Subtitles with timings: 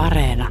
[0.00, 0.48] Areena.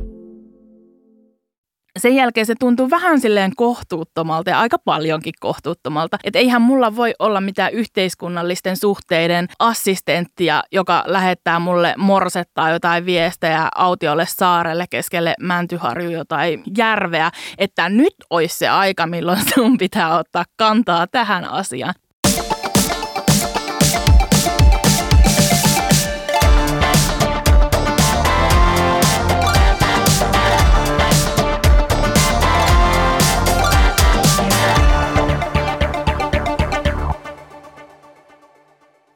[2.00, 6.18] Sen jälkeen se tuntui vähän silleen kohtuuttomalta ja aika paljonkin kohtuuttomalta.
[6.24, 13.70] Että eihän mulla voi olla mitään yhteiskunnallisten suhteiden assistenttia, joka lähettää mulle morsettaa jotain viestejä
[13.76, 17.32] autiolle saarelle keskelle Mäntyharju jotain järveä.
[17.58, 21.94] Että nyt olisi se aika, milloin sun pitää ottaa kantaa tähän asiaan.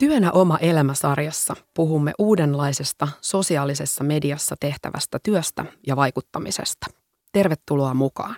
[0.04, 6.88] Työnä oma elämäsarjassa puhumme uudenlaisesta sosiaalisessa mediassa tehtävästä työstä ja vaikuttamisesta.
[7.32, 8.36] Tervetuloa mukaan.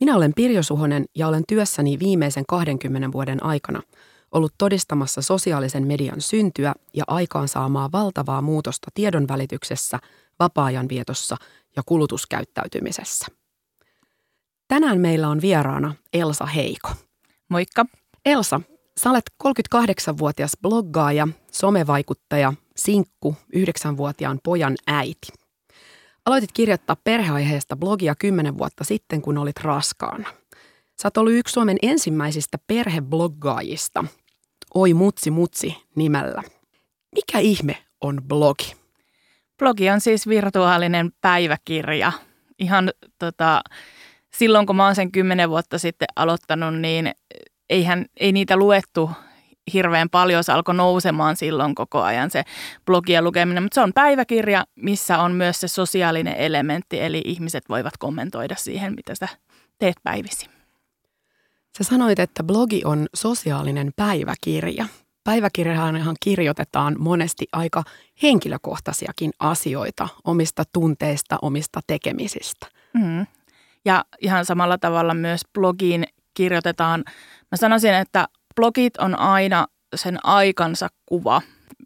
[0.00, 3.82] Minä olen Pirjo Suhonen ja olen työssäni viimeisen 20 vuoden aikana
[4.32, 9.98] ollut todistamassa sosiaalisen median syntyä ja aikaansaamaa valtavaa muutosta tiedonvälityksessä,
[10.38, 11.36] vapaa-ajanvietossa
[11.76, 13.26] ja kulutuskäyttäytymisessä.
[14.68, 16.90] Tänään meillä on vieraana Elsa Heiko.
[17.48, 17.86] Moikka.
[18.24, 18.60] Elsa,
[19.00, 25.28] Sä olet 38-vuotias bloggaaja, somevaikuttaja, sinkku, 9-vuotiaan pojan äiti.
[26.26, 30.28] Aloitit kirjoittaa perheaiheesta blogia 10 vuotta sitten, kun olit raskaana.
[31.02, 34.04] Sä oot ollut yksi Suomen ensimmäisistä perhebloggaajista.
[34.74, 36.42] Oi mutsi mutsi nimellä.
[37.14, 38.76] Mikä ihme on blogi?
[39.58, 42.12] Blogi on siis virtuaalinen päiväkirja.
[42.58, 43.62] Ihan tota,
[44.36, 47.12] silloin kun mä oon sen kymmenen vuotta sitten aloittanut, niin
[47.70, 49.10] eihän, ei niitä luettu
[49.72, 50.44] hirveän paljon.
[50.44, 52.42] Se alkoi nousemaan silloin koko ajan se
[52.86, 57.96] blogien lukeminen, mutta se on päiväkirja, missä on myös se sosiaalinen elementti, eli ihmiset voivat
[57.98, 59.28] kommentoida siihen, mitä sä
[59.78, 60.50] teet päivisin.
[61.78, 64.86] Sä sanoit, että blogi on sosiaalinen päiväkirja.
[65.24, 67.82] Päiväkirjahan kirjoitetaan monesti aika
[68.22, 72.66] henkilökohtaisiakin asioita omista tunteista, omista tekemisistä.
[72.92, 73.26] Mm.
[73.84, 76.04] Ja ihan samalla tavalla myös blogiin
[76.34, 77.04] kirjoitetaan
[77.54, 81.42] Mä sanoisin, että blogit on aina sen aikansa kuva.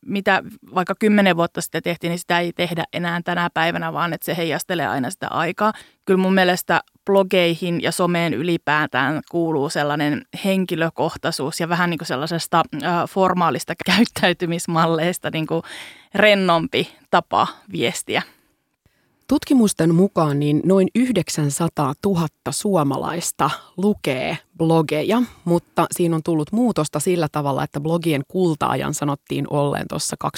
[0.07, 0.43] Mitä
[0.75, 4.37] vaikka kymmenen vuotta sitten tehtiin, niin sitä ei tehdä enää tänä päivänä, vaan että se
[4.37, 5.73] heijastelee aina sitä aikaa.
[6.05, 12.63] Kyllä mun mielestä blogeihin ja someen ylipäätään kuuluu sellainen henkilökohtaisuus ja vähän niin kuin sellaisesta
[12.83, 15.63] äh, formaalista käyttäytymismalleista niin kuin
[16.15, 18.23] rennompi tapa viestiä.
[19.29, 27.29] Tutkimusten mukaan niin noin 900 000 suomalaista lukee blogeja, mutta siinä on tullut muutosta sillä
[27.33, 30.29] tavalla, että blogien kultaajan sanottiin olleen tuossa 2014-2015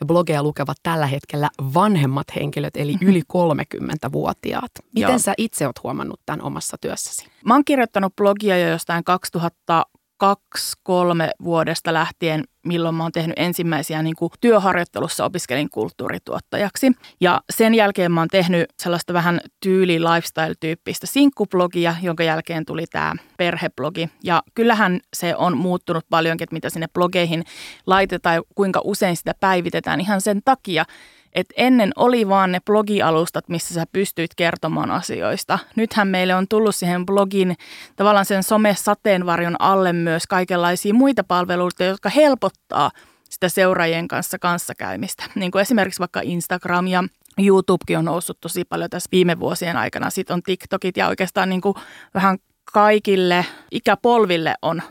[0.00, 4.70] ja blogeja lukevat tällä hetkellä vanhemmat henkilöt, eli yli 30-vuotiaat.
[4.94, 5.18] Miten Joo.
[5.18, 7.26] sä itse oot huomannut tämän omassa työssäsi?
[7.44, 14.02] Mä oon kirjoittanut blogia jo jostain 2000 kaksi-kolme vuodesta lähtien, milloin mä oon tehnyt ensimmäisiä
[14.02, 16.92] niin kuin työharjoittelussa opiskelin kulttuurituottajaksi.
[17.20, 23.14] Ja sen jälkeen mä oon tehnyt sellaista vähän tyyli lifestyle-tyyppistä sinkkublogia, jonka jälkeen tuli tämä
[23.38, 24.08] perheblogi.
[24.24, 27.44] Ja kyllähän se on muuttunut paljonkin, että mitä sinne blogeihin
[27.86, 30.84] laitetaan ja kuinka usein sitä päivitetään ihan sen takia,
[31.34, 35.58] et ennen oli vaan ne blogialustat, missä sä pystyit kertomaan asioista.
[35.76, 37.56] Nythän meille on tullut siihen blogin
[37.96, 42.90] tavallaan sen some-sateenvarjon alle myös kaikenlaisia muita palveluita, jotka helpottaa
[43.30, 45.24] sitä seuraajien kanssa kanssakäymistä.
[45.34, 47.04] Niin kuin esimerkiksi vaikka Instagram ja
[47.38, 50.10] YouTubekin on noussut tosi paljon tässä viime vuosien aikana.
[50.10, 51.74] Sitten on TikTokit ja oikeastaan niin kuin
[52.14, 52.38] vähän
[52.72, 54.82] kaikille ikäpolville on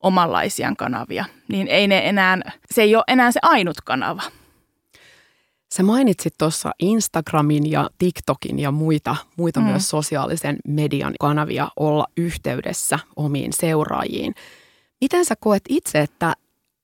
[0.00, 1.24] omanlaisiaan kanavia.
[1.48, 2.38] Niin ei ne enää,
[2.70, 4.22] se ei ole enää se ainut kanava.
[5.74, 9.66] Sä mainitsit tuossa Instagramin ja TikTokin ja muita, muita mm.
[9.66, 14.34] myös sosiaalisen median kanavia olla yhteydessä omiin seuraajiin.
[15.00, 16.34] Miten sä koet itse, että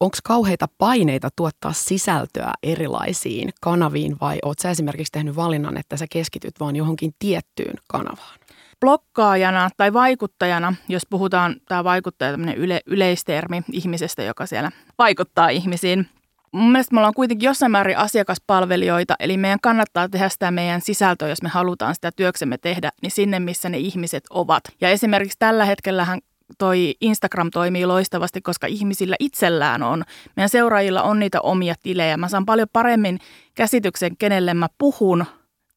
[0.00, 6.06] onko kauheita paineita tuottaa sisältöä erilaisiin kanaviin vai oot sä esimerkiksi tehnyt valinnan, että sä
[6.10, 8.38] keskityt vaan johonkin tiettyyn kanavaan?
[8.82, 16.06] blokkaajana tai vaikuttajana, jos puhutaan tämä vaikuttaja tämmöinen yle, yleistermi ihmisestä, joka siellä vaikuttaa ihmisiin,
[16.52, 21.28] mun mielestä me ollaan kuitenkin jossain määrin asiakaspalvelijoita, eli meidän kannattaa tehdä sitä meidän sisältöä,
[21.28, 24.64] jos me halutaan sitä työksemme tehdä, niin sinne, missä ne ihmiset ovat.
[24.80, 26.20] Ja esimerkiksi tällä hetkellähän
[26.58, 30.04] toi Instagram toimii loistavasti, koska ihmisillä itsellään on.
[30.36, 32.16] Meidän seuraajilla on niitä omia tilejä.
[32.16, 33.18] Mä saan paljon paremmin
[33.54, 35.24] käsityksen, kenelle mä puhun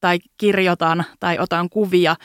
[0.02, 2.16] tai kirjoitan tai otan kuvia,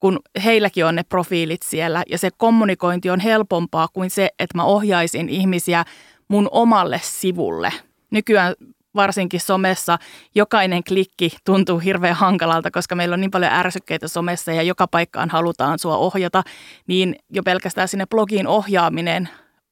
[0.00, 2.02] kun heilläkin on ne profiilit siellä.
[2.10, 5.84] Ja se kommunikointi on helpompaa kuin se, että mä ohjaisin ihmisiä
[6.28, 7.72] mun omalle sivulle.
[8.10, 8.54] Nykyään
[8.94, 9.98] varsinkin somessa
[10.34, 15.30] jokainen klikki tuntuu hirveän hankalalta, koska meillä on niin paljon ärsykkeitä somessa ja joka paikkaan
[15.30, 16.42] halutaan sua ohjata,
[16.86, 19.28] niin jo pelkästään sinne blogiin ohjaaminen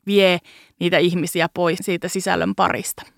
[0.07, 0.39] vie
[0.81, 3.14] niitä ihmisiä pois siitä sisällön parista.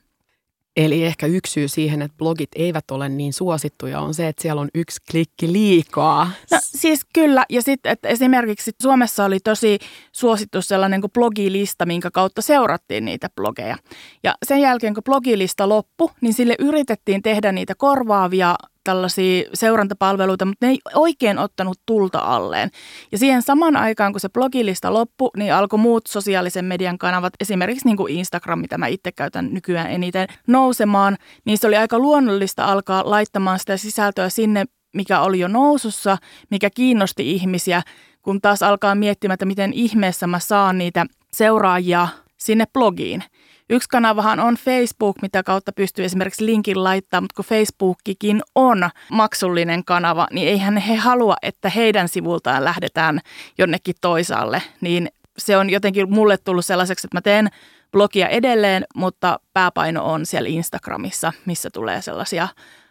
[0.77, 4.61] Eli ehkä yksi syy siihen, että blogit eivät ole niin suosittuja, on se, että siellä
[4.61, 6.31] on yksi klikki liikaa.
[6.51, 9.79] No siis kyllä, ja sitten että esimerkiksi Suomessa oli tosi
[10.13, 13.77] suosittu sellainen kuin blogilista, minkä kautta seurattiin niitä blogeja.
[14.25, 18.57] Ja sen jälkeen, kun blogilista loppui, niin sille yritettiin tehdä niitä korvaavia
[18.87, 22.71] tällaisia seurantapalveluita, mutta ne ei oikein ottanut tulta alleen.
[23.13, 27.87] Ja siihen samaan aikaan, kun se blogilista loppui, niin alkoi muut sosiaalisen median kanavat, esimerkiksi
[27.87, 32.65] niin kuin Instagram, mitä mä itse käytän nykyään eniten, nousemaan, niin se oli aika luonnollista
[32.65, 36.19] alkaa laittamaan sitä sisältöä sinne, mikä oli jo nousussa,
[36.51, 37.83] mikä kiinnosti ihmisiä,
[38.23, 43.25] kun taas alkaa miettimään, että miten ihmeessä mä saan niitä seuraajia sinne blogiin.
[43.71, 49.85] Yksi kanavahan on Facebook, mitä kautta pystyy esimerkiksi linkin laittaa, mutta kun Facebookikin on maksullinen
[49.85, 53.21] kanava, niin eihän he halua, että heidän sivultaan lähdetään
[53.59, 54.63] jonnekin toisaalle.
[54.81, 55.09] Niin
[55.39, 57.49] se on jotenkin mulle tullut sellaiseksi, että mä teen
[57.93, 62.49] blogia edelleen, mutta pääpaino on siellä Instagramissa, missä tulee sellaisia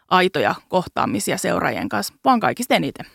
[0.10, 3.06] aitoja kohtaamisia seuraajien kanssa, vaan kaikista eniten.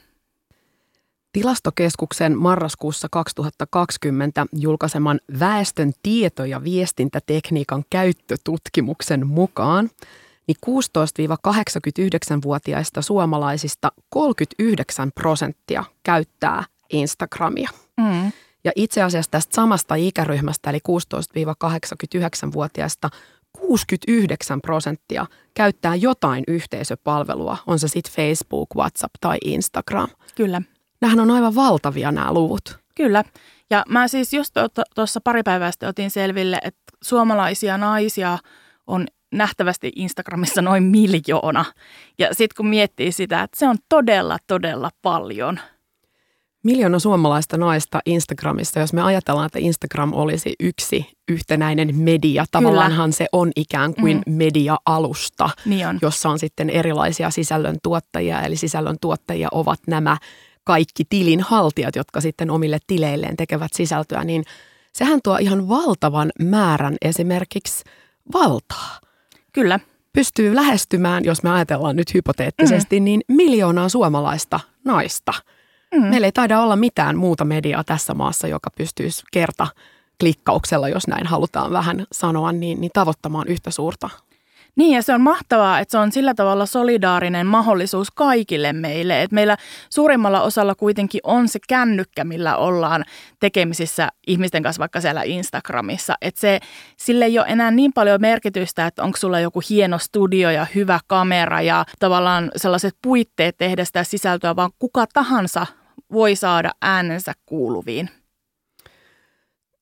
[1.33, 9.91] Tilastokeskuksen marraskuussa 2020 julkaiseman väestön tieto- ja viestintätekniikan käyttötutkimuksen mukaan
[10.47, 17.71] niin 16-89-vuotiaista suomalaisista 39 prosenttia käyttää Instagramia.
[17.97, 18.33] Mm.
[18.65, 23.11] Ja itse asiassa tästä samasta ikäryhmästä, eli 16-89-vuotiaista,
[23.53, 30.09] 69 prosenttia käyttää jotain yhteisöpalvelua, on se sitten Facebook, WhatsApp tai Instagram.
[30.35, 30.63] Kyllä.
[31.01, 32.79] Nämähän on aivan valtavia nämä luvut.
[32.95, 33.25] Kyllä.
[33.71, 34.55] Ja mä siis just
[34.95, 38.39] tuossa pari päivää sitten otin selville, että suomalaisia naisia
[38.87, 41.65] on nähtävästi Instagramissa noin miljoona.
[42.19, 45.61] Ja sitten kun miettii sitä, että se on todella, todella paljon.
[46.65, 52.45] Miljoona suomalaista naista Instagramissa, jos me ajatellaan, että Instagram olisi yksi yhtenäinen media.
[52.51, 54.35] Tavallaanhan se on ikään kuin mm.
[54.35, 55.99] media-alusta, niin on.
[56.03, 58.43] jossa on sitten erilaisia sisällön tuottajia.
[58.43, 60.17] Eli sisällön tuottajia ovat nämä
[60.65, 64.45] kaikki tilin haltijat, jotka sitten omille tileilleen tekevät sisältöä, niin
[64.93, 67.85] sehän tuo ihan valtavan määrän esimerkiksi
[68.33, 69.01] valtaa.
[69.53, 69.81] Kyllä.
[70.13, 73.05] Pystyy lähestymään, jos me ajatellaan nyt hypoteettisesti, mm.
[73.05, 75.33] niin miljoonaa suomalaista naista.
[75.95, 76.03] Mm.
[76.03, 79.67] Meillä ei taida olla mitään muuta mediaa tässä maassa, joka pystyisi kerta
[80.21, 84.11] klikkauksella, jos näin halutaan vähän sanoa, niin, niin tavoittamaan yhtä suurta
[84.77, 89.23] niin ja se on mahtavaa, että se on sillä tavalla solidaarinen mahdollisuus kaikille meille.
[89.23, 89.57] Että meillä
[89.91, 93.05] suurimmalla osalla kuitenkin on se kännykkä, millä ollaan
[93.41, 96.15] tekemisissä ihmisten kanssa vaikka siellä Instagramissa.
[96.21, 96.61] Että se,
[96.97, 101.01] sille ei ole enää niin paljon merkitystä, että onko sulla joku hieno studio ja hyvä
[101.07, 105.67] kamera ja tavallaan sellaiset puitteet tehdä sitä sisältöä, vaan kuka tahansa
[106.13, 108.20] voi saada äänensä kuuluviin.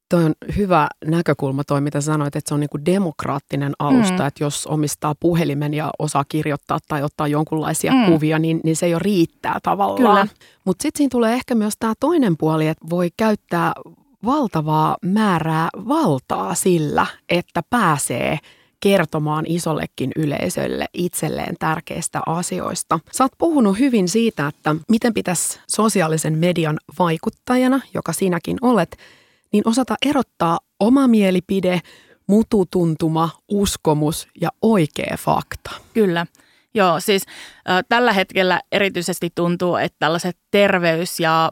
[0.08, 4.26] Toi on hyvä näkökulma toi, mitä sanoit, että se on niinku demokraattinen alusta, mm.
[4.26, 8.12] että jos omistaa puhelimen ja osaa kirjoittaa tai ottaa jonkunlaisia mm.
[8.12, 10.30] kuvia, niin, niin se jo riittää tavallaan.
[10.64, 13.72] Mutta sitten siinä tulee ehkä myös tämä toinen puoli, että voi käyttää
[14.24, 18.38] valtavaa määrää valtaa sillä, että pääsee
[18.80, 23.00] kertomaan isollekin yleisölle itselleen tärkeistä asioista.
[23.12, 28.96] Sä oot puhunut hyvin siitä, että miten pitäisi sosiaalisen median vaikuttajana, joka sinäkin olet,
[29.52, 31.80] niin osata erottaa oma mielipide,
[32.26, 35.70] mututuntuma, uskomus ja oikea fakta.
[35.94, 36.26] Kyllä.
[36.74, 37.22] Joo, siis
[37.70, 41.50] äh, tällä hetkellä erityisesti tuntuu, että tällaiset terveys- ja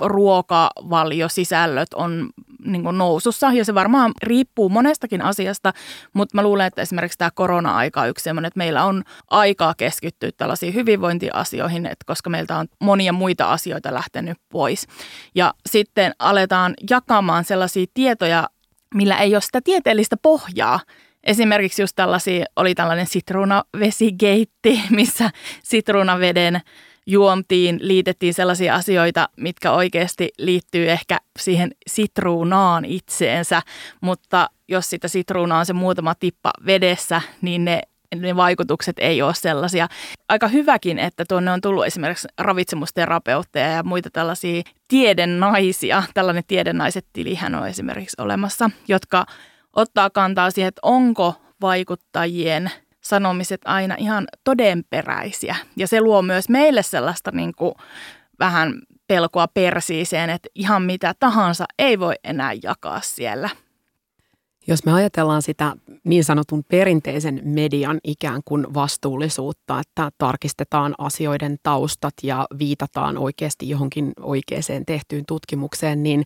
[0.00, 2.30] ruokavaliosisällöt on
[2.64, 5.72] niin kuin nousussa ja se varmaan riippuu monestakin asiasta,
[6.12, 10.30] mutta mä luulen, että esimerkiksi tämä korona-aika on yksi sellainen, että meillä on aikaa keskittyä
[10.36, 14.86] tällaisiin hyvinvointiasioihin, että koska meiltä on monia muita asioita lähtenyt pois.
[15.34, 18.48] Ja sitten aletaan jakamaan sellaisia tietoja,
[18.94, 20.80] millä ei ole sitä tieteellistä pohjaa,
[21.24, 25.30] Esimerkiksi just tällaisia, oli tällainen sitruunavesigeitti, missä
[25.62, 26.60] sitruunaveden
[27.06, 33.62] juomtiin, liitettiin sellaisia asioita, mitkä oikeasti liittyy ehkä siihen sitruunaan itseensä,
[34.00, 37.80] mutta jos sitä sitruunaa on se muutama tippa vedessä, niin ne
[38.14, 39.88] ne vaikutukset ei ole sellaisia.
[40.28, 46.02] Aika hyväkin, että tuonne on tullut esimerkiksi ravitsemusterapeutteja ja muita tällaisia tiedennaisia.
[46.14, 49.26] Tällainen tiedennaiset tilihän on esimerkiksi olemassa, jotka
[49.72, 52.70] ottaa kantaa siihen, että onko vaikuttajien–
[53.04, 55.56] sanomiset aina ihan todenperäisiä.
[55.76, 57.74] Ja se luo myös meille sellaista niin kuin
[58.38, 63.50] vähän pelkoa persiiseen, että ihan mitä tahansa ei voi enää jakaa siellä.
[64.66, 72.14] Jos me ajatellaan sitä niin sanotun perinteisen median ikään kuin vastuullisuutta, että tarkistetaan asioiden taustat
[72.22, 76.24] ja viitataan oikeasti johonkin oikeaan tehtyyn tutkimukseen, niin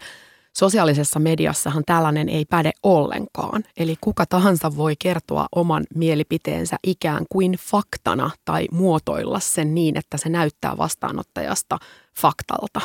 [0.58, 7.52] Sosiaalisessa mediassahan tällainen ei päde ollenkaan, eli kuka tahansa voi kertoa oman mielipiteensä ikään kuin
[7.52, 11.78] faktana tai muotoilla sen niin, että se näyttää vastaanottajasta
[12.16, 12.80] faktalta.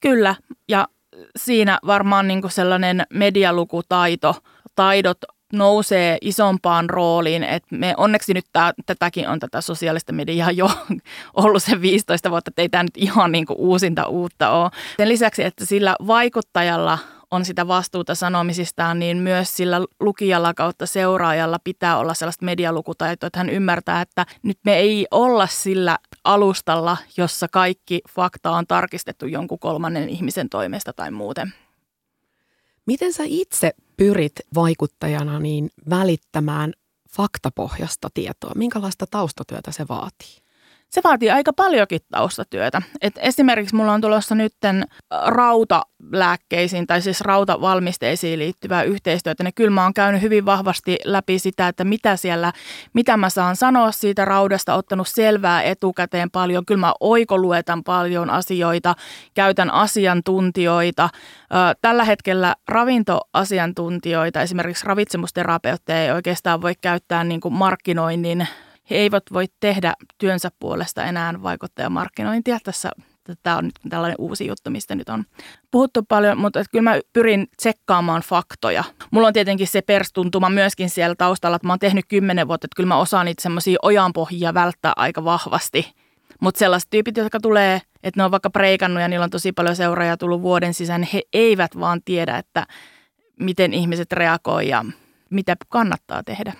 [0.00, 0.34] Kyllä,
[0.68, 0.88] ja
[1.36, 4.34] siinä varmaan niin sellainen medialukutaito,
[4.74, 5.18] taidot
[5.52, 7.44] nousee isompaan rooliin.
[7.44, 10.70] Et me onneksi nyt tää, tätäkin on tätä sosiaalista mediaa jo
[11.34, 14.70] ollut se 15 vuotta, että ei tämä nyt ihan kuin uusinta uutta ole.
[14.96, 16.98] Sen lisäksi, että sillä vaikuttajalla
[17.30, 23.38] on sitä vastuuta sanomisistaan, niin myös sillä lukijalla kautta seuraajalla pitää olla sellaista medialukutaitoa, että
[23.38, 29.58] hän ymmärtää, että nyt me ei olla sillä alustalla, jossa kaikki fakta on tarkistettu jonkun
[29.58, 31.54] kolmannen ihmisen toimesta tai muuten.
[32.90, 36.72] Miten sä itse pyrit vaikuttajana niin välittämään
[37.10, 38.52] faktapohjasta tietoa?
[38.54, 40.39] Minkälaista taustatyötä se vaatii?
[40.90, 42.82] Se vaatii aika paljonkin taustatyötä.
[43.00, 44.86] Et esimerkiksi mulla on tulossa nytten
[45.26, 49.44] rautalääkkeisiin tai siis rautavalmisteisiin liittyvää yhteistyötä.
[49.44, 52.52] Ja kyllä mä oon käynyt hyvin vahvasti läpi sitä, että mitä siellä,
[52.92, 56.66] mitä mä saan sanoa siitä raudasta, ottanut selvää etukäteen paljon.
[56.66, 58.94] Kyllä mä oikoluetan paljon asioita,
[59.34, 61.08] käytän asiantuntijoita.
[61.82, 68.48] Tällä hetkellä ravintoasiantuntijoita, esimerkiksi ravitsemusterapeutteja ei oikeastaan voi käyttää niin kuin markkinoinnin
[68.90, 72.58] he eivät voi tehdä työnsä puolesta enää vaikuttajamarkkinointia.
[72.64, 72.90] Tässä
[73.42, 75.24] tämä on nyt tällainen uusi juttu, mistä nyt on
[75.70, 78.84] puhuttu paljon, mutta kyllä mä pyrin tsekkaamaan faktoja.
[79.10, 82.76] Mulla on tietenkin se perstuntuma myöskin siellä taustalla, että mä oon tehnyt kymmenen vuotta, että
[82.76, 85.94] kyllä mä osaan niitä semmoisia ojanpohjia välttää aika vahvasti.
[86.40, 89.76] Mutta sellaiset tyypit, jotka tulee, että ne on vaikka preikannut ja niillä on tosi paljon
[89.76, 92.66] seuraajia tullut vuoden sisään, niin he eivät vaan tiedä, että
[93.40, 94.84] miten ihmiset reagoivat ja
[95.30, 96.52] mitä kannattaa tehdä.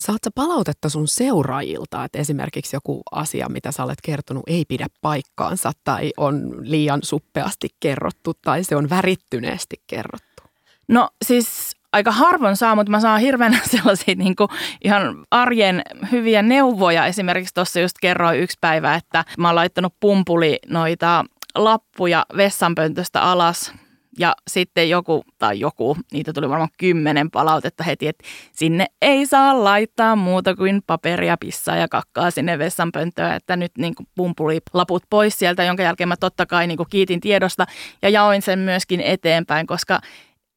[0.00, 4.86] Saat sä palautetta sun seuraajilta, että esimerkiksi joku asia, mitä sä olet kertonut, ei pidä
[5.00, 10.42] paikkaansa tai on liian suppeasti kerrottu tai se on värittyneesti kerrottu?
[10.88, 14.48] No siis aika harvoin saa, mutta mä saan hirveän sellaisia niin kuin
[14.84, 17.06] ihan arjen hyviä neuvoja.
[17.06, 21.24] Esimerkiksi tuossa just kerroin yksi päivä, että mä oon laittanut pumpuli noita
[21.54, 23.72] lappuja vessanpöntöstä alas
[24.18, 29.64] ja sitten joku, tai joku, niitä tuli varmaan kymmenen palautetta heti, että sinne ei saa
[29.64, 35.38] laittaa muuta kuin paperia, pissaa ja kakkaa sinne vessanpönttöön, että nyt niin pumpuli laput pois
[35.38, 37.66] sieltä, jonka jälkeen mä totta kai niin kuin kiitin tiedosta
[38.02, 40.00] ja jaoin sen myöskin eteenpäin, koska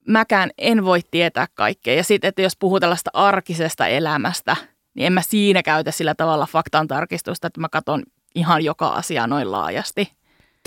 [0.07, 1.95] mäkään en voi tietää kaikkea.
[1.95, 4.55] Ja sitten, että jos puhuu tällaista arkisesta elämästä,
[4.93, 8.03] niin en mä siinä käytä sillä tavalla faktan tarkistusta, että mä katson
[8.35, 10.18] ihan joka asia noin laajasti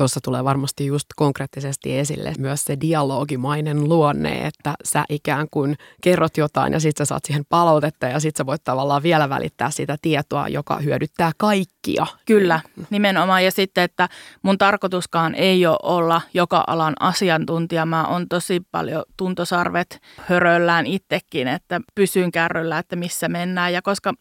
[0.02, 6.36] tuossa tulee varmasti just konkreettisesti esille myös se dialogimainen luonne, että sä ikään kuin kerrot
[6.36, 9.96] jotain ja sitten sä saat siihen palautetta ja sitten sä voit tavallaan vielä välittää sitä
[10.02, 12.06] tietoa, joka hyödyttää kaikkia.
[12.26, 13.44] Kyllä, nimenomaan.
[13.44, 14.08] Ja sitten, että
[14.42, 17.86] mun tarkoituskaan ei ole olla joka alan asiantuntija.
[17.86, 23.72] Mä on tosi paljon tuntosarvet höröllään itsekin, että pysyn kärryllä, että missä mennään.
[23.72, 24.14] Ja koska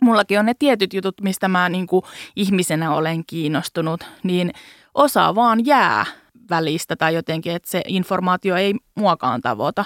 [0.00, 2.02] mullakin on ne tietyt jutut, mistä mä niin kuin
[2.36, 4.52] ihmisenä olen kiinnostunut, niin
[4.98, 6.06] osa vaan jää
[6.50, 9.84] välistä tai jotenkin, että se informaatio ei muakaan tavoita.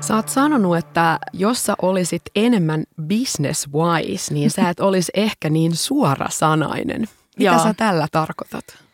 [0.00, 5.50] Sä oot sanonut, että jos sä olisit enemmän business wise, niin sä et olisi ehkä
[5.50, 7.00] niin suorasanainen.
[7.38, 7.62] Mitä Joo.
[7.62, 8.89] sä tällä tarkoitat?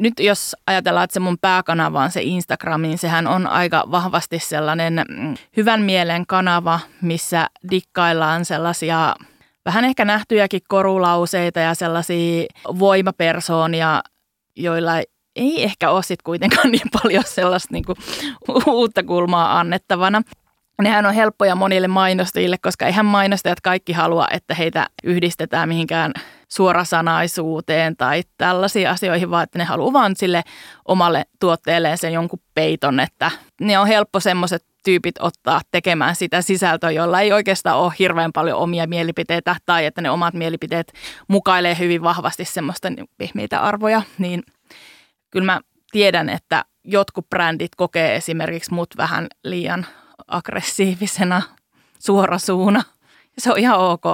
[0.00, 4.38] Nyt jos ajatellaan, että se mun pääkanava on se Instagram, niin sehän on aika vahvasti
[4.38, 9.14] sellainen mm, hyvän mielen kanava, missä dikkaillaan sellaisia
[9.64, 12.44] vähän ehkä nähtyjäkin korulauseita ja sellaisia
[12.78, 14.02] voimapersoonia,
[14.56, 14.92] joilla
[15.36, 17.96] ei ehkä ole sitten kuitenkaan niin paljon sellaista niin kuin
[18.66, 20.22] uutta kulmaa annettavana.
[20.82, 26.12] Nehän on helppoja monille mainostajille, koska eihän mainostajat kaikki halua, että heitä yhdistetään mihinkään
[26.52, 30.42] suorasanaisuuteen tai tällaisiin asioihin, vaan että ne haluaa vaan sille
[30.84, 33.30] omalle tuotteelleen sen jonkun peiton, että
[33.60, 38.58] ne on helppo semmoiset tyypit ottaa tekemään sitä sisältöä, jolla ei oikeastaan ole hirveän paljon
[38.58, 40.92] omia mielipiteitä tai että ne omat mielipiteet
[41.28, 42.88] mukailee hyvin vahvasti semmoista
[43.18, 44.42] pehmeitä arvoja, niin
[45.30, 45.60] kyllä mä
[45.92, 49.86] tiedän, että jotkut brändit kokee esimerkiksi mut vähän liian
[50.26, 51.42] aggressiivisena
[51.98, 52.82] suorasuuna.
[53.38, 54.04] Se on ihan ok.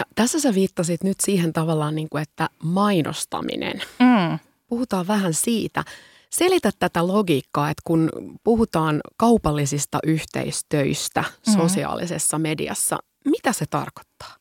[0.00, 3.82] Ja tässä sä viittasit nyt siihen tavallaan, niin kuin, että mainostaminen.
[3.98, 4.38] Mm.
[4.66, 5.84] Puhutaan vähän siitä.
[6.30, 8.10] Selitä tätä logiikkaa, että kun
[8.44, 11.52] puhutaan kaupallisista yhteistöistä mm.
[11.52, 14.36] sosiaalisessa mediassa, mitä se tarkoittaa?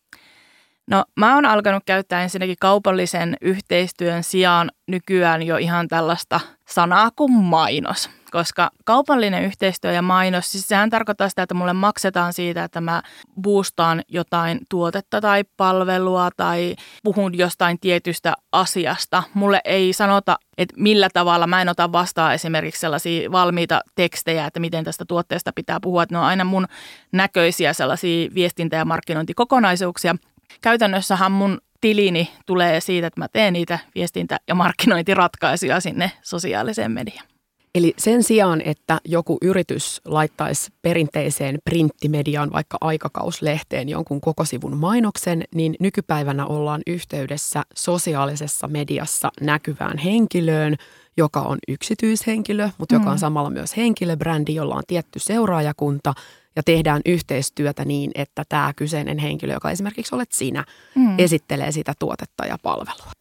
[0.87, 6.39] No mä oon alkanut käyttää ensinnäkin kaupallisen yhteistyön sijaan nykyään jo ihan tällaista
[6.69, 8.09] sanaa kuin mainos.
[8.31, 13.01] Koska kaupallinen yhteistyö ja mainos, siis sehän tarkoittaa sitä, että mulle maksetaan siitä, että mä
[13.41, 19.23] boostaan jotain tuotetta tai palvelua tai puhun jostain tietystä asiasta.
[19.33, 24.59] Mulle ei sanota, että millä tavalla mä en ota vastaan esimerkiksi sellaisia valmiita tekstejä, että
[24.59, 26.03] miten tästä tuotteesta pitää puhua.
[26.03, 26.67] Että ne on aina mun
[27.11, 30.15] näköisiä sellaisia viestintä- ja markkinointikokonaisuuksia.
[30.61, 37.38] Käytännössähän mun tilini tulee siitä, että mä teen niitä viestintä- ja markkinointiratkaisuja sinne sosiaaliseen mediaan.
[37.75, 45.43] Eli sen sijaan, että joku yritys laittaisi perinteiseen printtimediaan, vaikka aikakauslehteen jonkun koko sivun mainoksen,
[45.55, 50.75] niin nykypäivänä ollaan yhteydessä sosiaalisessa mediassa näkyvään henkilöön,
[51.17, 53.01] joka on yksityishenkilö, mutta mm.
[53.01, 53.19] joka on mm.
[53.19, 56.13] samalla myös henkilöbrändi, jolla on tietty seuraajakunta
[56.55, 61.19] ja tehdään yhteistyötä niin, että tämä kyseinen henkilö, joka esimerkiksi olet sinä, mm.
[61.19, 63.11] esittelee sitä tuotetta ja palvelua.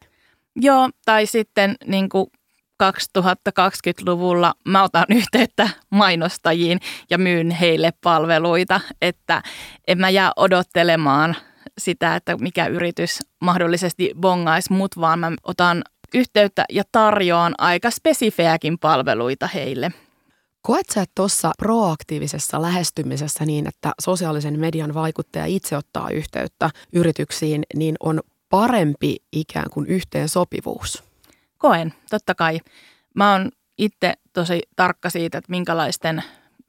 [0.56, 2.26] Joo, tai sitten niin kuin
[2.82, 6.80] 2020-luvulla mä otan yhteyttä mainostajiin
[7.10, 9.42] ja myyn heille palveluita, että
[9.88, 11.36] en mä jää odottelemaan
[11.78, 18.78] sitä, että mikä yritys mahdollisesti bongaisi mut, vaan mä otan yhteyttä ja tarjoan aika spesifejäkin
[18.78, 19.92] palveluita heille.
[20.62, 27.96] Koet sä, tuossa proaktiivisessa lähestymisessä niin, että sosiaalisen median vaikuttaja itse ottaa yhteyttä yrityksiin, niin
[28.00, 28.20] on
[28.50, 31.07] parempi ikään kuin yhteen sopivuus?
[31.58, 32.58] Koen, totta kai.
[33.14, 36.22] Mä oon itse tosi tarkka siitä, että minkälaisten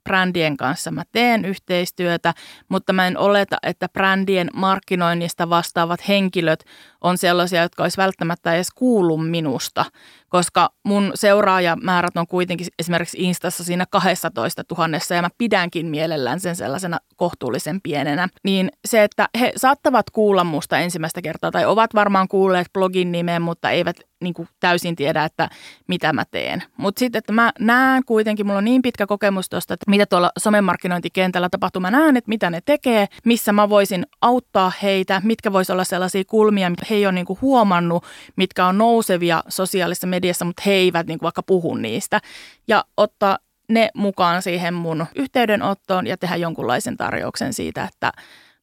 [0.03, 2.33] brändien kanssa mä teen yhteistyötä,
[2.69, 6.65] mutta mä en oleta, että brändien markkinoinnista vastaavat henkilöt
[7.01, 9.85] on sellaisia, jotka olisi välttämättä edes kuulu minusta,
[10.29, 16.55] koska mun seuraajamäärät on kuitenkin esimerkiksi Instassa siinä 12 tuhannessa ja mä pidänkin mielellään sen
[16.55, 18.27] sellaisena kohtuullisen pienenä.
[18.43, 23.41] Niin se, että he saattavat kuulla musta ensimmäistä kertaa tai ovat varmaan kuulleet blogin nimeen,
[23.41, 25.49] mutta eivät niin kuin täysin tiedä, että
[25.87, 26.63] mitä mä teen.
[26.77, 30.31] Mutta sitten, että mä näen kuitenkin, mulla on niin pitkä kokemus tuosta, että mitä tuolla
[30.39, 31.79] somemarkkinointikentällä tapahtuu.
[31.79, 36.23] Mä näen, että mitä ne tekee, missä mä voisin auttaa heitä, mitkä voisi olla sellaisia
[36.27, 38.03] kulmia, he ei ole niin kuin huomannut,
[38.35, 42.21] mitkä on nousevia sosiaalisessa mediassa, mutta he eivät niin kuin vaikka puhu niistä.
[42.67, 43.37] Ja ottaa
[43.69, 48.11] ne mukaan siihen mun yhteydenottoon ja tehdä jonkunlaisen tarjouksen siitä, että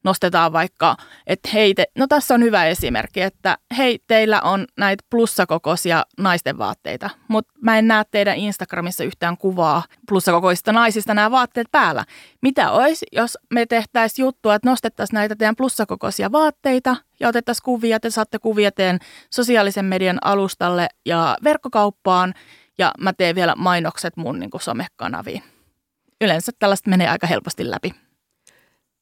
[0.06, 5.04] nostetaan vaikka, että hei, te, no tässä on hyvä esimerkki, että hei, teillä on näitä
[5.10, 11.66] plussakokoisia naisten vaatteita, mutta mä en näe teidän Instagramissa yhtään kuvaa plussakokoisista naisista nämä vaatteet
[11.72, 12.04] päällä.
[12.42, 18.00] Mitä olisi, jos me tehtäisiin juttua, että nostettaisiin näitä teidän plussakokoisia vaatteita ja otettaisiin kuvia,
[18.00, 18.98] te saatte kuvia teidän
[19.30, 22.34] sosiaalisen median alustalle ja verkkokauppaan
[22.78, 25.42] ja mä teen vielä mainokset mun niin somekanaviin.
[26.20, 28.05] Yleensä tällaista menee aika helposti läpi.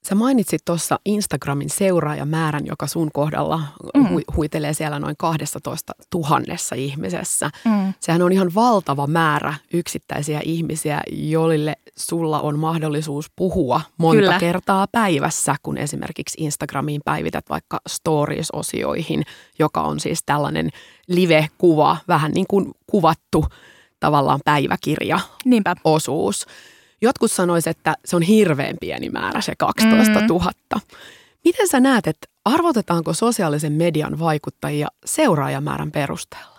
[0.09, 3.61] Sä mainitsit tuossa Instagramin seuraajamäärän, joka sun kohdalla
[3.95, 4.05] mm.
[4.05, 7.51] hu- huitelee siellä noin 12 tuhannessa ihmisessä.
[7.65, 7.95] Mm.
[8.01, 14.39] Sehän on ihan valtava määrä yksittäisiä ihmisiä, joille sulla on mahdollisuus puhua monta Kyllä.
[14.39, 19.23] kertaa päivässä, kun esimerkiksi Instagramiin päivität vaikka stories-osioihin,
[19.59, 20.71] joka on siis tällainen
[21.09, 23.47] live-kuva, vähän niin kuin kuvattu
[24.01, 26.47] tavallaan päiväkirja-osuus.
[27.05, 30.51] Jotkut sanoisivat, että se on hirveän pieni määrä se 12 000.
[30.75, 30.81] Mm-hmm.
[31.45, 36.55] Miten sä näet, että arvotetaanko sosiaalisen median vaikuttajia seuraajamäärän perusteella?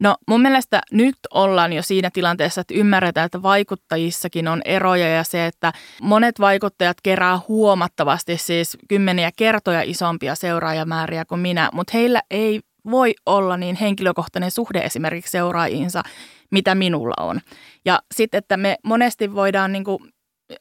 [0.00, 5.24] No mun mielestä nyt ollaan jo siinä tilanteessa, että ymmärretään, että vaikuttajissakin on eroja ja
[5.24, 12.22] se, että monet vaikuttajat kerää huomattavasti siis kymmeniä kertoja isompia seuraajamääriä kuin minä, mutta heillä
[12.30, 12.60] ei
[12.90, 16.02] voi olla niin henkilökohtainen suhde esimerkiksi seuraajiinsa,
[16.50, 17.40] mitä minulla on.
[17.84, 19.98] Ja sitten, että me monesti voidaan, niin kuin,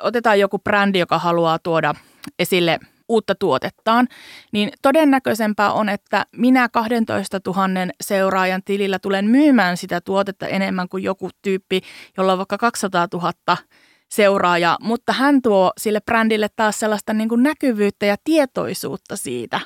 [0.02, 1.94] otetaan joku brändi, joka haluaa tuoda
[2.40, 4.08] esille uutta tuotettaan,
[4.52, 7.62] niin todennäköisempää on, että minä 12 000
[8.04, 11.82] seuraajan tilillä tulen myymään sitä tuotetta enemmän kuin joku tyyppi,
[12.18, 13.58] jolla on vaikka 200 000
[14.10, 19.60] seuraajaa, mutta hän tuo sille brändille taas sellaista niin kuin näkyvyyttä ja tietoisuutta siitä,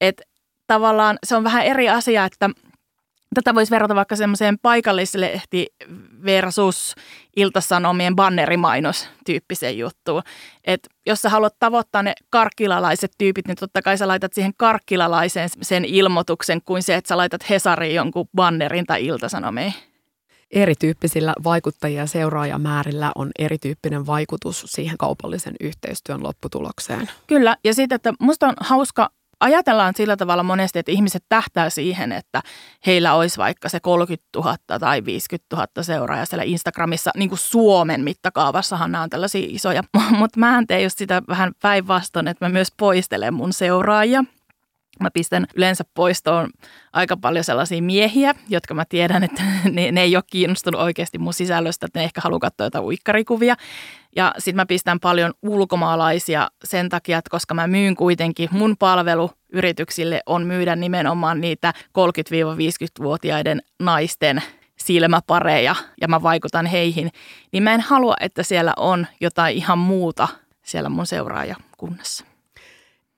[0.00, 0.22] että
[0.66, 2.50] tavallaan se on vähän eri asia, että
[3.34, 5.66] tätä voisi verrata vaikka semmoiseen paikallislehti
[6.24, 6.94] versus
[7.36, 10.22] iltasanomien bannerimainos tyyppiseen juttuun.
[10.64, 15.48] Et jos sä haluat tavoittaa ne karkkilalaiset tyypit, niin totta kai sä laitat siihen karkkilalaisen
[15.62, 19.74] sen ilmoituksen kuin se, että sä laitat Hesariin jonkun bannerin tai iltasanomiin.
[20.50, 27.10] Erityyppisillä vaikuttajia ja seuraajamäärillä on erityyppinen vaikutus siihen kaupallisen yhteistyön lopputulokseen.
[27.26, 32.12] Kyllä, ja sitten, että musta on hauska ajatellaan sillä tavalla monesti, että ihmiset tähtää siihen,
[32.12, 32.42] että
[32.86, 38.00] heillä olisi vaikka se 30 000 tai 50 000 seuraajaa siellä Instagramissa, niin kuin Suomen
[38.00, 39.82] mittakaavassahan nämä on tällaisia isoja,
[40.18, 44.24] mutta mä en tee just sitä vähän päinvastoin, että mä myös poistelen mun seuraajia.
[45.00, 46.50] Mä pistän yleensä poistoon
[46.92, 51.34] aika paljon sellaisia miehiä, jotka mä tiedän, että ne, ne ei ole kiinnostunut oikeasti mun
[51.34, 53.56] sisällöstä, että ne ehkä haluaa katsoa jotain uikkarikuvia.
[54.16, 59.30] Ja sitten mä pistän paljon ulkomaalaisia sen takia, että koska mä myyn kuitenkin, mun palvelu
[59.52, 64.42] yrityksille on myydä nimenomaan niitä 30-50-vuotiaiden naisten
[64.76, 67.10] silmäpareja ja mä vaikutan heihin,
[67.52, 70.28] niin mä en halua, että siellä on jotain ihan muuta
[70.62, 72.35] siellä mun seuraajakunnassa.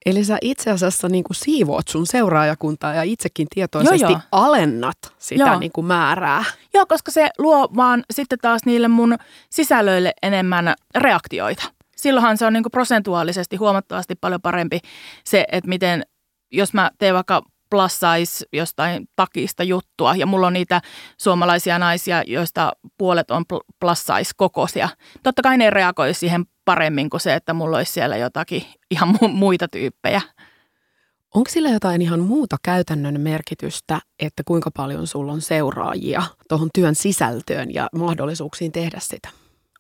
[0.09, 4.21] Eli sä itse asiassa niin kuin siivoot sun seuraajakuntaa ja itsekin tietoisesti joo, joo.
[4.33, 5.59] alennat sitä joo.
[5.59, 6.45] Niin kuin määrää.
[6.75, 9.17] Joo, koska se luo vaan sitten taas niille mun
[9.51, 11.63] sisällöille enemmän reaktioita.
[11.97, 14.81] Silloinhan se on niin kuin prosentuaalisesti huomattavasti paljon parempi
[15.25, 16.03] se, että miten,
[16.53, 20.81] jos mä teen vaikka plus size jostain takista juttua ja mulla on niitä
[21.19, 23.45] suomalaisia naisia, joista puolet on
[23.81, 24.89] plus size kokoisia.
[25.23, 29.29] Totta kai ne reagoi siihen paremmin kuin se, että mulla olisi siellä jotakin ihan mu-
[29.29, 30.21] muita tyyppejä.
[31.35, 36.95] Onko sillä jotain ihan muuta käytännön merkitystä, että kuinka paljon sulla on seuraajia tuohon työn
[36.95, 39.29] sisältöön ja mahdollisuuksiin tehdä sitä?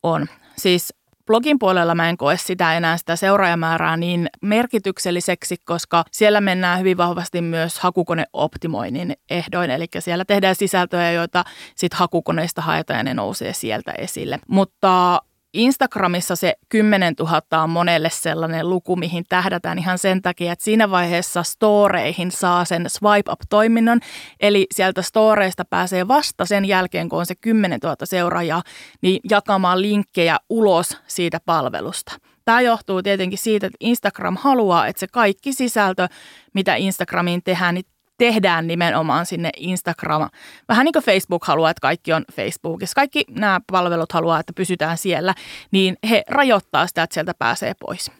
[0.03, 0.27] On.
[0.57, 0.95] Siis
[1.27, 6.97] blogin puolella mä en koe sitä enää sitä seuraajamäärää niin merkitykselliseksi, koska siellä mennään hyvin
[6.97, 9.71] vahvasti myös hakukoneoptimoinnin ehdoin.
[9.71, 11.45] Eli siellä tehdään sisältöjä, joita
[11.77, 14.39] sitten hakukoneista haetaan ja ne nousee sieltä esille.
[14.49, 15.21] Mutta
[15.53, 20.91] Instagramissa se 10 000 on monelle sellainen luku, mihin tähdätään ihan sen takia, että siinä
[20.91, 24.01] vaiheessa storeihin saa sen swipe up-toiminnon.
[24.41, 28.63] Eli sieltä storeista pääsee vasta sen jälkeen, kun on se 10 000 seuraajaa,
[29.03, 32.13] niin jakamaan linkkejä ulos siitä palvelusta.
[32.45, 36.09] Tämä johtuu tietenkin siitä, että Instagram haluaa, että se kaikki sisältö,
[36.55, 37.87] mitä Instagramiin tehdään, niin
[38.19, 40.29] tehdään nimenomaan sinne Instagram.
[40.69, 42.95] Vähän niin kuin Facebook haluaa, että kaikki on Facebookissa.
[42.95, 45.35] Kaikki nämä palvelut haluaa, että pysytään siellä,
[45.71, 48.11] niin he rajoittaa sitä, että sieltä pääsee pois.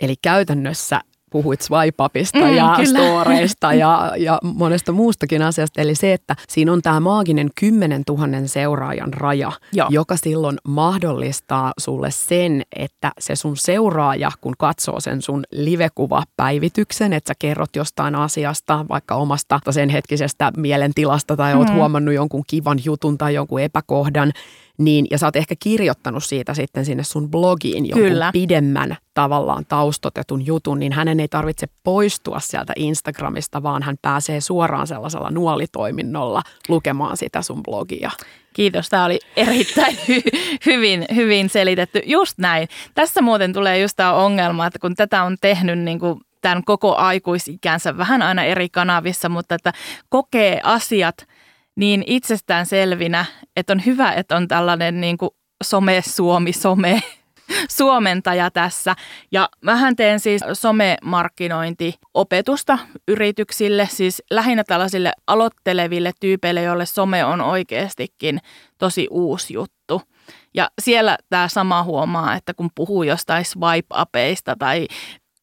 [0.00, 3.00] Eli käytännössä puhuit swipe-upista mm, ja kyllä.
[3.00, 5.80] storeista ja, ja monesta muustakin asiasta.
[5.80, 9.88] Eli se, että siinä on tämä maaginen 10 000 seuraajan raja, Joo.
[9.90, 17.28] joka silloin mahdollistaa sulle sen, että se sun seuraaja, kun katsoo sen sun livekuva-päivityksen, että
[17.28, 21.58] sä kerrot jostain asiasta, vaikka omasta sen hetkisestä mielentilasta tai mm.
[21.58, 24.32] oot huomannut jonkun kivan jutun tai jonkun epäkohdan,
[24.78, 28.30] niin, ja sä oot ehkä kirjoittanut siitä sitten sinne sun blogiin jonkun Kyllä.
[28.32, 34.86] pidemmän tavallaan taustotetun jutun, niin hänen ei tarvitse poistua sieltä Instagramista, vaan hän pääsee suoraan
[34.86, 38.10] sellaisella nuolitoiminnolla lukemaan sitä sun blogia.
[38.54, 42.02] Kiitos, tämä oli erittäin hy- hyvin, hyvin selitetty.
[42.06, 42.68] Just näin.
[42.94, 46.96] Tässä muuten tulee just tämä ongelma, että kun tätä on tehnyt niin kuin tämän koko
[46.96, 49.72] aikuisikänsä vähän aina eri kanavissa, mutta että
[50.08, 51.14] kokee asiat–
[51.78, 53.24] niin itsestään selvinä,
[53.56, 55.30] että on hyvä, että on tällainen niin kuin
[55.64, 57.02] some-suomi, some
[57.78, 58.96] suomentaja tässä.
[59.32, 68.40] Ja mähän teen siis somemarkkinointiopetusta yrityksille, siis lähinnä tällaisille aloitteleville tyypeille, joille some on oikeastikin
[68.78, 70.02] tosi uusi juttu.
[70.54, 74.86] Ja siellä tämä sama huomaa, että kun puhuu jostain swipe-apeista tai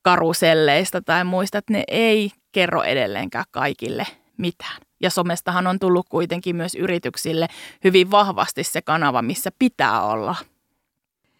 [0.02, 4.85] karuselleista tai muista, että ne ei kerro edelleenkään kaikille mitään.
[5.02, 7.48] Ja somestahan on tullut kuitenkin myös yrityksille
[7.84, 10.36] hyvin vahvasti se kanava, missä pitää olla.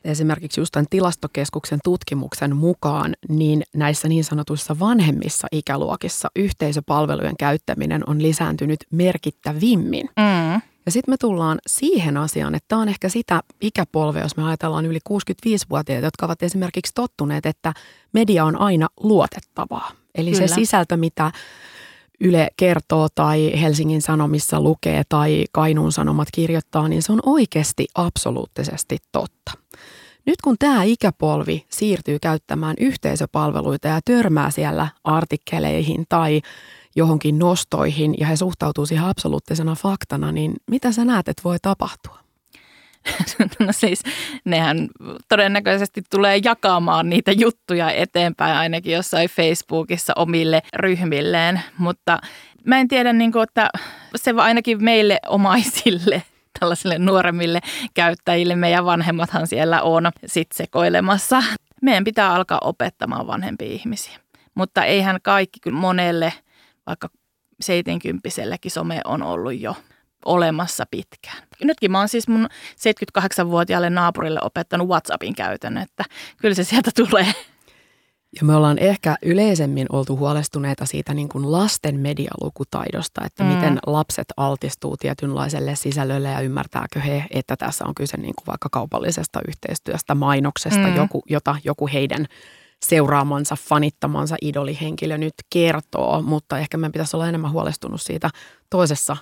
[0.04, 8.22] Esimerkiksi just tämän tilastokeskuksen tutkimuksen mukaan, niin näissä niin sanotuissa vanhemmissa ikäluokissa yhteisöpalvelujen käyttäminen on
[8.22, 10.10] lisääntynyt merkittävimmin.
[10.18, 10.62] Mm.
[10.86, 14.86] Ja sitten me tullaan siihen asiaan, että tämä on ehkä sitä ikäpolvea, jos me ajatellaan
[14.86, 17.74] yli 65-vuotiaita, jotka ovat esimerkiksi tottuneet, että
[18.14, 19.92] media on aina luotettavaa.
[20.16, 20.48] Eli Kyllä.
[20.48, 21.32] se sisältö, mitä
[22.20, 28.98] Yle kertoo tai Helsingin Sanomissa lukee tai Kainuun Sanomat kirjoittaa, niin se on oikeasti absoluuttisesti
[29.12, 29.52] totta.
[30.26, 36.42] Nyt kun tämä ikäpolvi siirtyy käyttämään yhteisöpalveluita ja törmää siellä artikkeleihin tai
[36.96, 42.25] johonkin nostoihin ja he suhtautuu siihen absoluuttisena faktana, niin mitä sä näet, että voi tapahtua?
[43.60, 44.04] No siis
[44.46, 44.88] nehän
[45.30, 52.20] todennäköisesti tulee jakamaan niitä juttuja eteenpäin ainakin jossain Facebookissa omille ryhmilleen, mutta
[52.66, 53.70] mä en tiedä, niin kuin, että
[54.16, 56.24] se ainakin meille omaisille
[56.60, 57.60] tällaisille nuoremmille
[57.94, 61.44] käyttäjille, meidän vanhemmathan siellä on sit sekoilemassa.
[61.82, 64.20] Meidän pitää alkaa opettamaan vanhempia ihmisiä,
[64.56, 66.34] mutta eihän kaikki kyllä monelle,
[66.88, 67.10] vaikka
[67.62, 68.30] 70
[68.68, 69.76] some on ollut jo
[70.26, 71.44] olemassa pitkään.
[71.64, 76.04] Nytkin mä oon siis mun 78-vuotiaalle naapurille opettanut WhatsAppin käytön, että
[76.42, 77.34] kyllä se sieltä tulee.
[78.40, 83.50] Ja me ollaan ehkä yleisemmin oltu huolestuneita siitä niin kuin lasten medialukutaidosta, että mm.
[83.50, 88.70] miten lapset altistuu tietynlaiselle sisällölle ja ymmärtääkö he, että tässä on kyse niin kuin vaikka
[88.72, 90.96] kaupallisesta yhteistyöstä, mainoksesta, mm.
[90.96, 92.26] joku, jota joku heidän
[92.86, 98.30] seuraamansa, fanittamansa idolihenkilö nyt kertoo, mutta ehkä meidän pitäisi olla enemmän huolestunut siitä
[98.70, 99.18] toisessa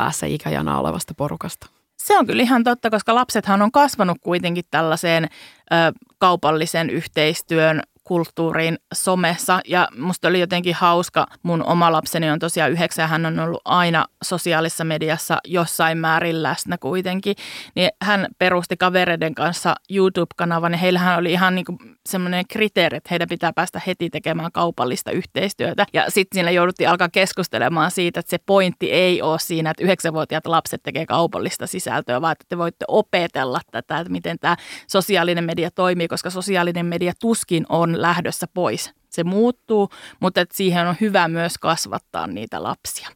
[0.00, 1.66] päässä ikäjana olevasta porukasta.
[1.96, 5.28] Se on kyllä ihan totta, koska lapsethan on kasvanut kuitenkin tällaiseen ö,
[6.18, 11.26] kaupallisen yhteistyön kulttuuriin somessa ja musta oli jotenkin hauska.
[11.42, 16.78] Mun oma lapseni on tosiaan yhdeksän, hän on ollut aina sosiaalisessa mediassa jossain määrin läsnä
[16.78, 17.36] kuitenkin.
[17.74, 21.64] Niin hän perusti kavereiden kanssa YouTube-kanavan ja heillähän oli ihan niin
[22.08, 25.86] semmoinen kriteeri, että heidän pitää päästä heti tekemään kaupallista yhteistyötä.
[25.92, 30.46] Ja sitten siinä jouduttiin alkaa keskustelemaan siitä, että se pointti ei ole siinä, että yhdeksänvuotiaat
[30.46, 35.70] lapset tekee kaupallista sisältöä, vaan että te voitte opetella tätä, että miten tämä sosiaalinen media
[35.70, 38.90] toimii, koska sosiaalinen media tuskin on lähdössä pois.
[39.10, 39.88] Se muuttuu,
[40.20, 43.08] mutta että siihen on hyvä myös kasvattaa niitä lapsia.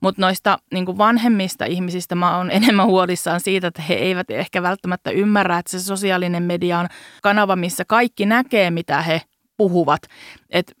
[0.00, 5.10] Mutta noista niin vanhemmista ihmisistä mä oon enemmän huolissaan siitä, että he eivät ehkä välttämättä
[5.10, 6.88] ymmärrä, että se sosiaalinen media on
[7.22, 9.22] kanava, missä kaikki näkee, mitä he
[9.56, 10.02] puhuvat.
[10.50, 10.72] Et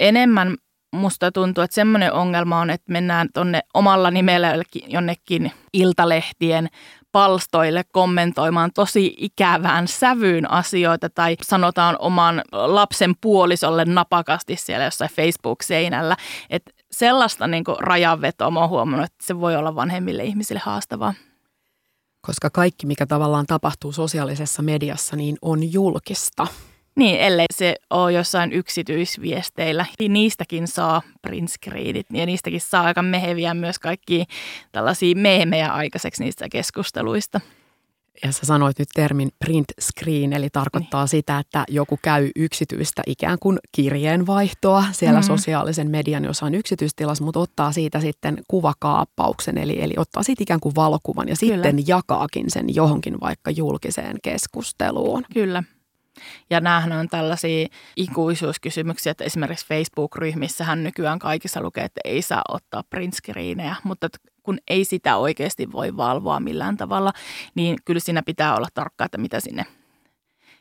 [0.00, 0.56] enemmän
[0.92, 4.54] musta tuntuu, että semmoinen ongelma on, että mennään tuonne omalla nimellä
[4.86, 6.68] jonnekin iltalehtien
[7.12, 16.16] palstoille kommentoimaan tosi ikävään sävyyn asioita tai sanotaan oman lapsen puolisolle napakasti siellä jossain Facebook-seinällä.
[16.50, 21.14] Että sellaista niin rajanvetoa mä oon huomannut, että se voi olla vanhemmille ihmisille haastavaa.
[22.20, 26.46] Koska kaikki, mikä tavallaan tapahtuu sosiaalisessa mediassa, niin on julkista.
[26.98, 29.86] Niin, ellei se ole jossain yksityisviesteillä.
[30.08, 34.24] Niistäkin saa print screenit ja niistäkin saa aika meheviä myös kaikki
[34.72, 37.40] tällaisia meemejä aikaiseksi niistä keskusteluista.
[38.24, 41.08] Ja sä sanoit nyt termin print screen, eli tarkoittaa niin.
[41.08, 45.36] sitä, että joku käy yksityistä ikään kuin kirjeenvaihtoa siellä mm-hmm.
[45.36, 50.74] sosiaalisen median jossain yksityistilassa, mutta ottaa siitä sitten kuvakaappauksen, eli, eli ottaa siitä ikään kuin
[50.74, 51.54] valokuvan ja Kyllä.
[51.54, 55.24] sitten jakaakin sen johonkin vaikka julkiseen keskusteluun.
[55.34, 55.62] Kyllä.
[56.50, 62.82] Ja näähän on tällaisia ikuisuuskysymyksiä, että esimerkiksi Facebook-ryhmissähän nykyään kaikissa lukee, että ei saa ottaa
[62.90, 64.08] printscreenejä, mutta
[64.42, 67.12] kun ei sitä oikeasti voi valvoa millään tavalla,
[67.54, 69.64] niin kyllä siinä pitää olla tarkka, että mitä sinne,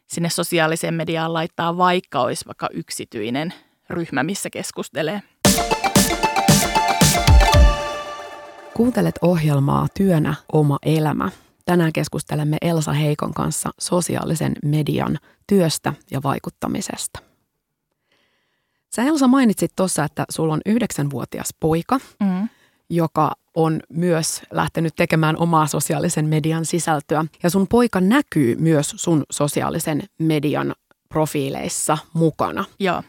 [0.07, 3.53] sinne sosiaaliseen mediaan laittaa, vaikka olisi vaikka yksityinen
[3.89, 5.21] ryhmä, missä keskustelee.
[8.73, 11.29] Kuuntelet ohjelmaa Työnä oma elämä.
[11.65, 15.17] Tänään keskustelemme Elsa Heikon kanssa sosiaalisen median
[15.47, 17.19] työstä ja vaikuttamisesta.
[18.95, 22.49] Sä Elsa mainitsit tuossa, että sulla on yhdeksänvuotias poika, mm.
[22.89, 27.25] joka on myös lähtenyt tekemään omaa sosiaalisen median sisältöä.
[27.43, 30.75] Ja sun poika näkyy myös sun sosiaalisen median
[31.09, 32.65] profiileissa mukana.
[32.79, 33.03] Joo.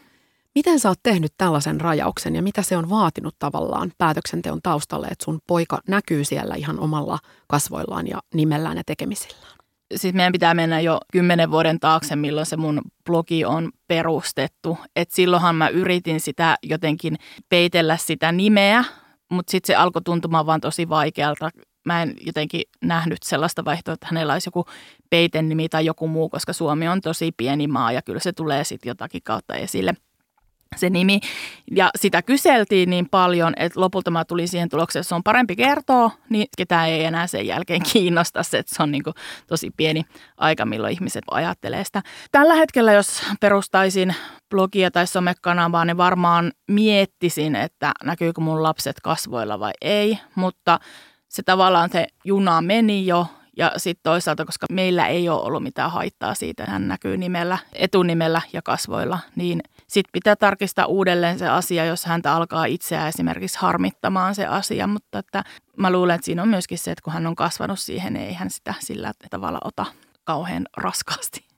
[0.55, 5.25] Miten sä oot tehnyt tällaisen rajauksen ja mitä se on vaatinut tavallaan päätöksenteon taustalle, että
[5.25, 9.58] sun poika näkyy siellä ihan omalla kasvoillaan ja nimellään ja tekemisillään?
[9.95, 14.77] Siis meidän pitää mennä jo kymmenen vuoden taakse, milloin se mun blogi on perustettu.
[14.95, 17.15] Et silloinhan mä yritin sitä jotenkin
[17.49, 18.83] peitellä sitä nimeä,
[19.29, 21.49] mutta sitten se alkoi tuntumaan vaan tosi vaikealta.
[21.85, 24.65] Mä en jotenkin nähnyt sellaista vaihtoehtoa, että hänellä olisi joku
[25.09, 28.89] peitennimi tai joku muu, koska Suomi on tosi pieni maa ja kyllä se tulee sitten
[28.89, 29.93] jotakin kautta esille–
[30.75, 31.19] se nimi.
[31.71, 35.55] Ja sitä kyseltiin niin paljon, että lopulta mä tulin siihen tulokseen, että se on parempi
[35.55, 39.13] kertoa, niin ketään ei enää sen jälkeen kiinnosta se, että se on niin kuin
[39.47, 40.05] tosi pieni
[40.37, 42.01] aika, milloin ihmiset ajattelee sitä.
[42.31, 44.15] Tällä hetkellä, jos perustaisin
[44.49, 50.79] blogia tai somekanavaa, niin varmaan miettisin, että näkyykö mun lapset kasvoilla vai ei, mutta
[51.27, 53.27] se tavallaan se juna meni jo
[53.59, 58.41] ja sitten toisaalta, koska meillä ei ole ollut mitään haittaa siitä, hän näkyy nimellä, etunimellä
[58.53, 64.35] ja kasvoilla, niin sitten pitää tarkistaa uudelleen se asia, jos häntä alkaa itseään esimerkiksi harmittamaan
[64.35, 64.87] se asia.
[64.87, 65.43] Mutta että
[65.77, 68.33] mä luulen, että siinä on myöskin se, että kun hän on kasvanut siihen, niin ei
[68.33, 69.85] hän sitä sillä tavalla ota
[70.23, 71.49] kauhean raskaasti.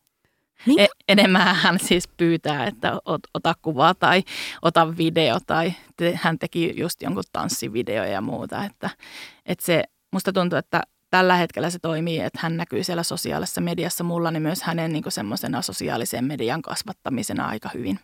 [0.65, 0.83] Minkä?
[0.83, 4.23] E- enemmän hän siis pyytää, että ot, ota kuvaa tai
[4.61, 8.65] ota video tai te, hän teki just jonkun tanssivideo ja muuta.
[8.65, 8.89] Että,
[9.45, 10.81] että se, musta tuntuu, että
[11.11, 15.03] tällä hetkellä se toimii, että hän näkyy siellä sosiaalisessa mediassa mulla, niin myös hänen niin
[15.07, 17.99] semmoisena sosiaalisen median kasvattamisena aika hyvin.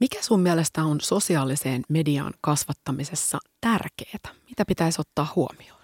[0.00, 4.34] Mikä sun mielestä on sosiaaliseen median kasvattamisessa tärkeää?
[4.48, 5.80] Mitä pitäisi ottaa huomioon?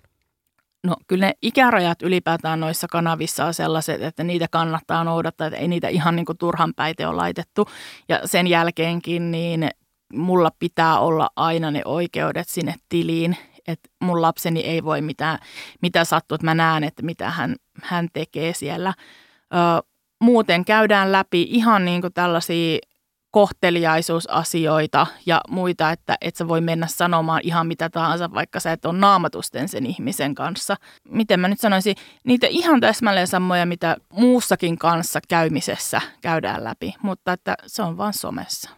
[0.85, 5.69] No kyllä ne ikärajat ylipäätään noissa kanavissa on sellaiset, että niitä kannattaa noudattaa, että ei
[5.69, 7.69] niitä ihan niin kuin turhan päite ole laitettu.
[8.09, 9.69] Ja sen jälkeenkin niin
[10.13, 15.39] mulla pitää olla aina ne oikeudet sinne tiliin, että mun lapseni ei voi mitään,
[15.83, 18.95] mitä sattuu, että mä näen, että mitä hän, hän tekee siellä.
[19.55, 19.87] Ö,
[20.21, 22.79] muuten käydään läpi ihan niin kuin tällaisia
[23.31, 28.85] kohteliaisuusasioita ja muita, että et sä voi mennä sanomaan ihan mitä tahansa, vaikka sä et
[28.85, 30.77] ole naamatusten sen ihmisen kanssa.
[31.09, 37.33] Miten mä nyt sanoisin, niitä ihan täsmälleen samoja, mitä muussakin kanssa käymisessä käydään läpi, mutta
[37.33, 38.71] että se on vaan somessa.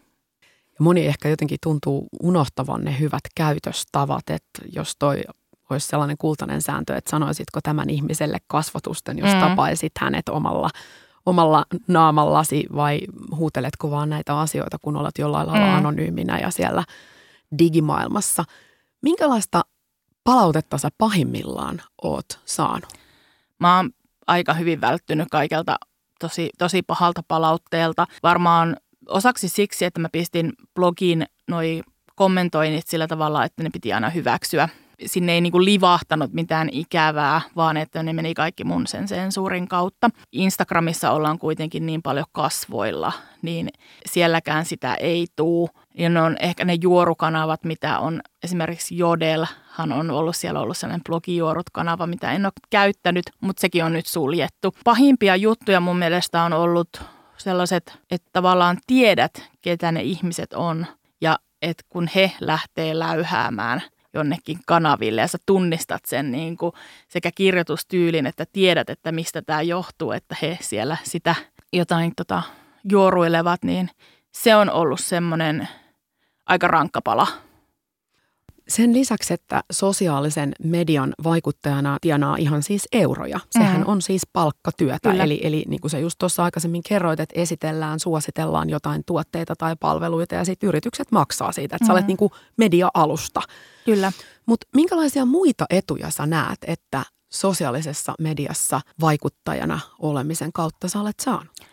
[0.81, 5.23] Moni ehkä jotenkin tuntuu unohtavan ne hyvät käytöstavat, että jos toi
[5.71, 9.41] olisi sellainen kultainen sääntö, että sanoisitko tämän ihmiselle kasvatusten, jos mm.
[9.41, 10.71] tapaisit hänet omalla
[11.27, 13.01] omalla naamallasi vai
[13.37, 15.75] huuteletko vaan näitä asioita, kun olet jollain lailla mm.
[15.75, 16.85] anonyyminä ja siellä
[17.59, 18.45] digimaailmassa.
[19.03, 19.63] Minkälaista
[20.25, 22.93] palautetta sä pahimmillaan oot saanut?
[23.61, 23.91] Mä oon
[24.27, 25.77] aika hyvin välttynyt kaikelta
[26.21, 28.07] tosi, tosi pahalta palautteelta.
[28.23, 28.77] Varmaan
[29.09, 31.83] osaksi siksi, että mä pistin blogiin noi
[32.15, 34.69] kommentoinnit sillä tavalla, että ne piti aina hyväksyä
[35.07, 40.11] sinne ei niinku livahtanut mitään ikävää, vaan että ne meni kaikki mun sen sensuurin kautta.
[40.33, 43.69] Instagramissa ollaan kuitenkin niin paljon kasvoilla, niin
[44.07, 45.71] sielläkään sitä ei tuu.
[45.95, 51.05] Ja ne on ehkä ne juorukanavat, mitä on esimerkiksi Jodelhan on ollut siellä ollut sellainen
[51.05, 54.75] blogijuorut-kanava, mitä en ole käyttänyt, mutta sekin on nyt suljettu.
[54.85, 56.89] Pahimpia juttuja mun mielestä on ollut
[57.39, 60.87] sellaiset, että tavallaan tiedät, ketä ne ihmiset on
[61.21, 63.83] ja että kun he lähtee läyhäämään–
[64.15, 66.73] jonnekin kanaville ja sä tunnistat sen niin kuin
[67.09, 71.35] sekä kirjoitustyylin, että tiedät, että mistä tämä johtuu, että he siellä sitä
[71.73, 72.43] jotain tota,
[72.91, 73.91] juoruilevat, niin
[74.33, 75.69] se on ollut semmoinen
[76.47, 77.27] aika rankka pala.
[78.69, 83.41] Sen lisäksi, että sosiaalisen median vaikuttajana tienaa ihan siis euroja.
[83.51, 83.89] Sehän mm.
[83.89, 85.11] on siis palkkatyötä.
[85.11, 85.25] Kyllä.
[85.25, 89.77] Eli, eli niin kuin sä just tuossa aikaisemmin kerroit, että esitellään, suositellaan jotain tuotteita tai
[89.81, 91.87] palveluita ja sitten yritykset maksaa siitä, että mm.
[91.87, 92.09] sä olet mm.
[92.09, 93.43] niin kuin media-alusta.
[93.85, 94.13] Kyllä.
[94.47, 101.68] Mutta minkälaisia muita etuja sä näet, että sosiaalisessa mediassa vaikuttajana olemisen kautta sä olet saanut?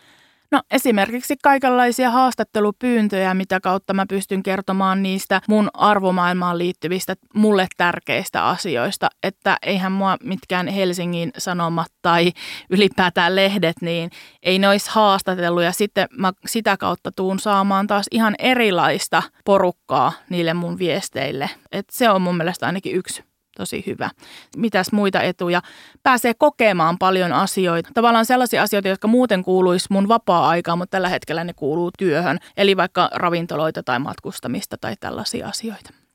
[0.52, 8.46] No esimerkiksi kaikenlaisia haastattelupyyntöjä, mitä kautta mä pystyn kertomaan niistä mun arvomaailmaan liittyvistä mulle tärkeistä
[8.46, 9.08] asioista.
[9.22, 12.32] Että eihän mua mitkään Helsingin Sanomat tai
[12.70, 14.10] ylipäätään lehdet, niin
[14.42, 15.62] ei ne olisi haastatellut.
[15.62, 21.50] Ja sitten mä sitä kautta tuun saamaan taas ihan erilaista porukkaa niille mun viesteille.
[21.72, 23.24] Et se on mun mielestä ainakin yksi
[23.56, 24.10] tosi hyvä.
[24.56, 25.62] Mitäs muita etuja?
[26.02, 27.90] Pääsee kokemaan paljon asioita.
[27.94, 32.38] Tavallaan sellaisia asioita, jotka muuten kuuluisi mun vapaa-aikaan, mutta tällä hetkellä ne kuuluu työhön.
[32.56, 36.05] Eli vaikka ravintoloita tai matkustamista tai tällaisia asioita.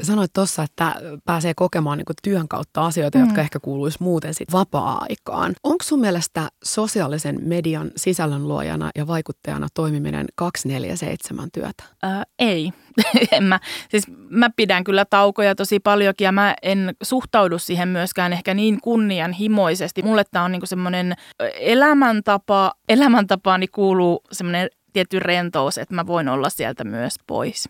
[0.00, 3.24] Sä sanoit tuossa, että pääsee kokemaan niin työn kautta asioita, mm.
[3.24, 5.54] jotka ehkä kuuluisi muuten sit vapaa-aikaan.
[5.64, 11.84] Onko sun mielestä sosiaalisen median sisällönluojana ja vaikuttajana toimiminen 247 työtä?
[12.04, 12.72] Äh, ei.
[13.32, 18.32] en mä, siis mä pidän kyllä taukoja tosi paljonkin ja mä en suhtaudu siihen myöskään
[18.32, 20.02] ehkä niin kunnianhimoisesti.
[20.02, 21.14] Mulle tämä on niinku semmoinen
[21.60, 27.68] elämäntapa, elämäntapaani kuuluu semmoinen tietty rentous, että mä voin olla sieltä myös pois.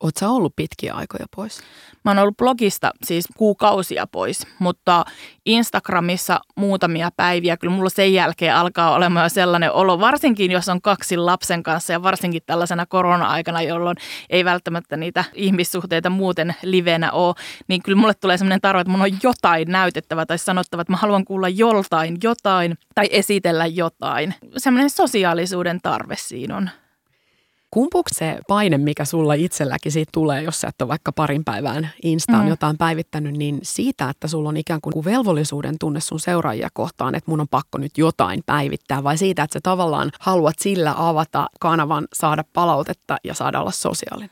[0.00, 1.60] Oletko sä ollut pitkiä aikoja pois?
[2.04, 5.04] Mä oon ollut blogista siis kuukausia pois, mutta
[5.46, 7.56] Instagramissa muutamia päiviä.
[7.56, 11.92] Kyllä mulla sen jälkeen alkaa olemaan jo sellainen olo, varsinkin jos on kaksi lapsen kanssa
[11.92, 13.96] ja varsinkin tällaisena korona-aikana, jolloin
[14.30, 17.34] ei välttämättä niitä ihmissuhteita muuten livenä ole,
[17.68, 20.96] niin kyllä mulle tulee sellainen tarve, että mun on jotain näytettävä tai sanottava, että mä
[20.96, 24.34] haluan kuulla joltain jotain tai esitellä jotain.
[24.56, 26.70] Sellainen sosiaalisuuden tarve siinä on.
[27.76, 31.90] Kumpuuko se paine, mikä sulla itselläkin siitä tulee, jos sä et ole vaikka parin päivään
[32.02, 32.48] Instaan mm.
[32.48, 37.30] jotain päivittänyt, niin siitä, että sulla on ikään kuin velvollisuuden tunne sun seuraajia kohtaan, että
[37.30, 42.06] mun on pakko nyt jotain päivittää, vai siitä, että sä tavallaan haluat sillä avata kanavan,
[42.12, 44.30] saada palautetta ja saada olla sosiaalinen?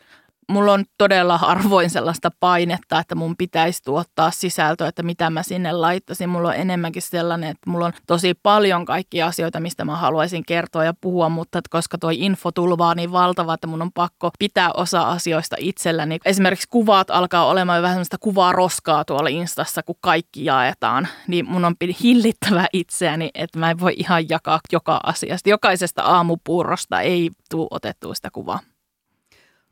[0.48, 5.72] Mulla on todella harvoin sellaista painetta, että mun pitäisi tuottaa sisältöä, että mitä mä sinne
[5.72, 6.28] laittaisin.
[6.28, 10.84] Mulla on enemmänkin sellainen, että mulla on tosi paljon kaikkia asioita, mistä mä haluaisin kertoa
[10.84, 14.70] ja puhua, mutta että koska toi info tulvaa niin valtava, että mun on pakko pitää
[14.72, 16.18] osa asioista itselläni.
[16.24, 21.64] Esimerkiksi kuvat alkaa olemaan vähän sellaista kuvaa roskaa tuolla Instassa, kun kaikki jaetaan, niin mun
[21.64, 25.48] on hillittävä itseäni, että mä en voi ihan jakaa joka asiasta.
[25.48, 28.58] Jokaisesta aamupuurosta ei tule otettua sitä kuvaa.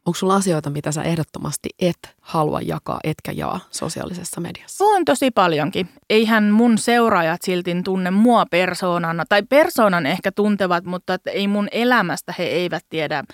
[0.07, 4.85] Onko sulla asioita, mitä sä ehdottomasti et halua jakaa, etkä jaa sosiaalisessa mediassa?
[4.85, 5.89] On tosi paljonkin.
[6.11, 11.69] Eihän mun seuraajat silti tunne mua persoonana, tai persoonan ehkä tuntevat, mutta että ei mun
[11.73, 13.25] elämästä he eivät tiedä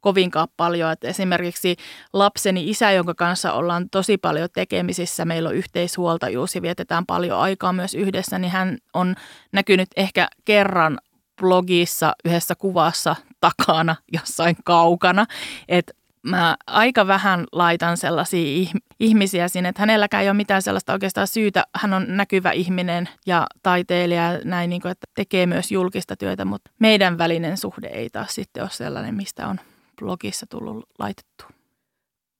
[0.00, 0.92] kovinkaan paljon.
[0.92, 1.76] Että esimerkiksi
[2.12, 7.72] lapseni isä, jonka kanssa ollaan tosi paljon tekemisissä, meillä on yhteishuoltajuus ja vietetään paljon aikaa
[7.72, 9.14] myös yhdessä, niin hän on
[9.52, 10.98] näkynyt ehkä kerran
[11.40, 15.26] blogissa yhdessä kuvassa takana jossain kaukana.
[15.68, 18.68] Että mä aika vähän laitan sellaisia
[19.00, 21.64] ihmisiä sinne, että hänelläkään ei ole mitään sellaista oikeastaan syytä.
[21.74, 26.70] Hän on näkyvä ihminen ja taiteilija näin, niin kuin, että tekee myös julkista työtä, mutta
[26.78, 29.60] meidän välinen suhde ei taas sitten ole sellainen, mistä on
[29.98, 31.44] blogissa tullut laitettu.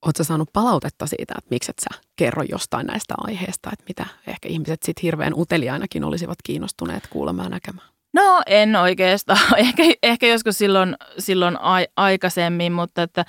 [0.07, 4.49] Oletko saanut palautetta siitä, että miksi et sä kerro jostain näistä aiheista, että mitä ehkä
[4.49, 7.89] ihmiset sitten hirveän uteliainakin olisivat kiinnostuneet kuulemaan ja näkemään?
[8.15, 9.41] No en oikeastaan.
[9.57, 13.25] Ehkä, ehkä joskus silloin, silloin a, aikaisemmin, mutta että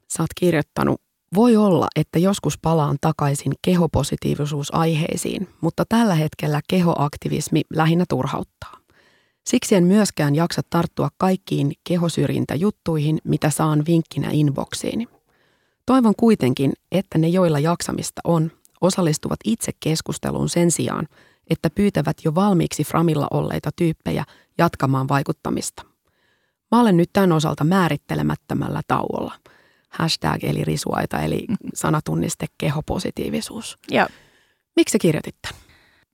[0.07, 1.01] sä oot kirjoittanut,
[1.35, 8.77] voi olla, että joskus palaan takaisin kehopositiivisuusaiheisiin, mutta tällä hetkellä kehoaktivismi lähinnä turhauttaa.
[9.47, 15.07] Siksi en myöskään jaksa tarttua kaikkiin kehosyrjintäjuttuihin, mitä saan vinkkinä inboxiini.
[15.85, 21.07] Toivon kuitenkin, että ne, joilla jaksamista on, osallistuvat itse keskusteluun sen sijaan,
[21.49, 24.25] että pyytävät jo valmiiksi framilla olleita tyyppejä
[24.57, 25.83] jatkamaan vaikuttamista–
[26.71, 29.33] Mä olen nyt tämän osalta määrittelemättömällä tauolla.
[29.89, 33.77] Hashtag eli risuaita, eli sanatunniste kehopositiivisuus.
[33.91, 34.07] Ja.
[34.75, 35.67] Miksi sä kirjoitit tämän?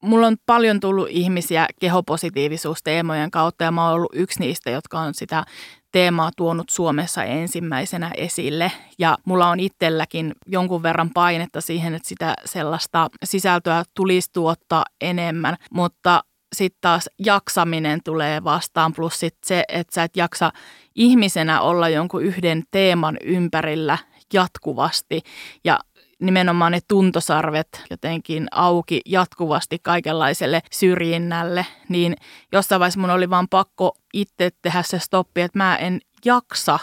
[0.04, 5.14] Mulla on paljon tullut ihmisiä kehopositiivisuusteemojen kautta ja mä oon ollut yksi niistä, jotka on
[5.14, 5.43] sitä
[5.91, 8.72] teemaa tuonut Suomessa ensimmäisenä esille.
[8.99, 15.56] Ja mulla on itselläkin jonkun verran painetta siihen, että sitä sellaista sisältöä tulisi tuottaa enemmän.
[15.72, 16.24] Mutta
[16.54, 20.51] sitten taas jaksaminen tulee vastaan, plus sit se, että sä et jaksa
[20.95, 23.97] ihmisenä olla jonkun yhden teeman ympärillä
[24.34, 25.22] jatkuvasti.
[25.64, 25.80] Ja
[26.22, 32.16] nimenomaan ne tuntosarvet jotenkin auki jatkuvasti kaikenlaiselle syrjinnälle, niin
[32.51, 36.80] jossain vaiheessa mun oli vaan pakko itse tehdä se stoppi, että mä en jaksa,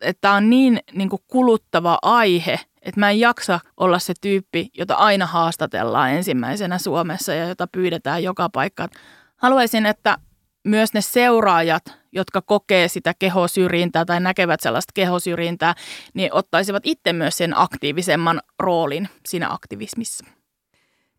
[0.00, 5.26] että on niin, niin kuluttava aihe, että mä en jaksa olla se tyyppi, jota aina
[5.26, 8.88] haastatellaan ensimmäisenä Suomessa ja jota pyydetään joka paikka.
[9.36, 10.18] Haluaisin, että
[10.64, 11.82] myös ne seuraajat,
[12.12, 15.74] jotka kokee sitä kehosyrjintää tai näkevät sellaista kehosyrjintää,
[16.14, 20.24] niin ottaisivat itse myös sen aktiivisemman roolin siinä aktivismissa.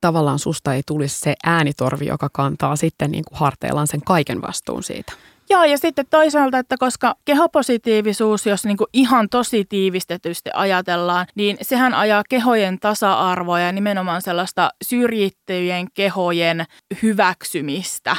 [0.02, 4.84] Tavallaan susta ei tulisi se äänitorvi, joka kantaa sitten niin kuin harteillaan sen kaiken vastuun
[4.84, 5.14] siitä.
[5.52, 11.58] Joo, ja sitten toisaalta, että koska kehopositiivisuus, jos niin kuin ihan tosi tiivistetysti ajatellaan, niin
[11.62, 16.66] sehän ajaa kehojen tasa-arvoa ja nimenomaan sellaista syrjittyjen kehojen
[17.04, 18.16] hyväksymistä.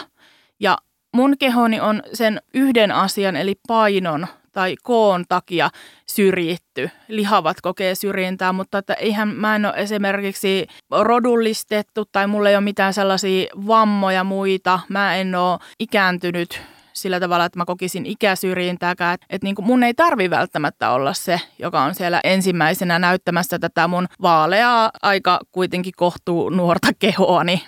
[0.61, 0.79] Ja
[1.17, 5.71] mun kehoni on sen yhden asian, eli painon tai koon takia
[6.07, 6.91] syrjitty.
[7.09, 10.67] Lihavat kokee syrjintää, mutta että eihän mä en ole esimerkiksi
[11.01, 14.81] rodullistettu tai mulla ei ole mitään sellaisia vammoja muita.
[14.89, 16.63] Mä en ole ikääntynyt
[17.01, 19.15] sillä tavalla, että mä kokisin ikäsyrjintääkään.
[19.15, 23.59] Että, että niin kuin mun ei tarvi välttämättä olla se, joka on siellä ensimmäisenä näyttämässä
[23.59, 27.63] tätä mun vaaleaa, aika kuitenkin kohtuu nuorta kehoani.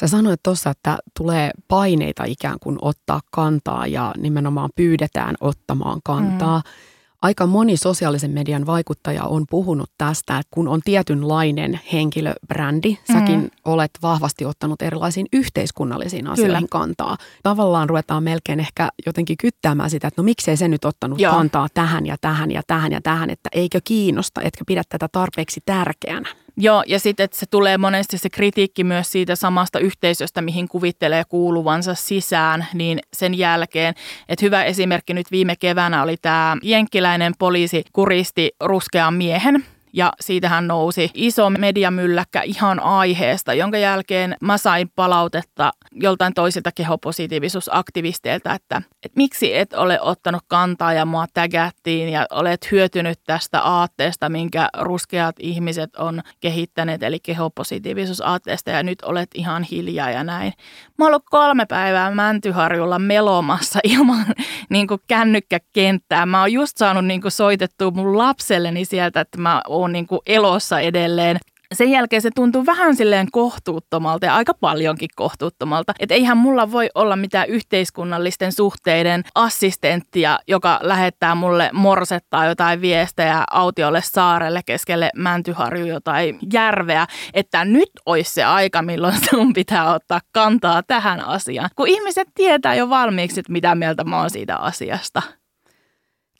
[0.00, 6.58] Sä sanoit tuossa, että tulee paineita ikään kuin ottaa kantaa ja nimenomaan pyydetään ottamaan kantaa.
[6.58, 6.89] Mm
[7.22, 13.50] aika moni sosiaalisen median vaikuttaja on puhunut tästä, että kun on tietynlainen henkilöbrändi, säkin mm.
[13.64, 16.68] olet vahvasti ottanut erilaisiin yhteiskunnallisiin asioihin Kyllä.
[16.70, 17.16] kantaa.
[17.42, 21.32] Tavallaan ruvetaan melkein ehkä jotenkin kyttäämään sitä, että no miksei se nyt ottanut Joo.
[21.32, 25.60] kantaa tähän ja tähän ja tähän ja tähän, että eikö kiinnosta, etkä pidä tätä tarpeeksi
[25.66, 26.28] tärkeänä.
[26.62, 31.24] Joo, ja sitten että se tulee monesti se kritiikki myös siitä samasta yhteisöstä, mihin kuvittelee
[31.28, 33.94] kuuluvansa sisään, niin sen jälkeen,
[34.28, 40.66] että hyvä esimerkki nyt viime keväänä oli tämä jenkkiläinen poliisi kuristi ruskean miehen, ja siitähän
[40.66, 49.16] nousi iso mediamylläkkä ihan aiheesta, jonka jälkeen mä sain palautetta joltain toisilta kehopositiivisuusaktivisteilta, että, että
[49.16, 55.36] miksi et ole ottanut kantaa ja mua tägättiin ja olet hyötynyt tästä aatteesta, minkä ruskeat
[55.38, 60.52] ihmiset on kehittäneet, eli kehopositiivisuusaatteesta ja nyt olet ihan hiljaa ja näin.
[60.98, 64.26] Mä oon ollut kolme päivää Mäntyharjulla melomassa ilman
[64.70, 66.26] niin kuin kännykkäkenttää.
[66.26, 70.20] Mä oon just saanut niin kuin soitettua mun lapselleni sieltä, että mä oon niin kuin
[70.26, 71.38] elossa edelleen
[71.74, 75.92] sen jälkeen se tuntui vähän silleen kohtuuttomalta ja aika paljonkin kohtuuttomalta.
[75.98, 83.44] Että eihän mulla voi olla mitään yhteiskunnallisten suhteiden assistenttia, joka lähettää mulle morsettaa jotain viestejä
[83.50, 90.20] autiolle saarelle keskelle Mäntyharju jotain järveä, että nyt olisi se aika, milloin sun pitää ottaa
[90.32, 91.70] kantaa tähän asiaan.
[91.76, 95.22] Kun ihmiset tietää jo valmiiksi, että mitä mieltä mä oon siitä asiasta.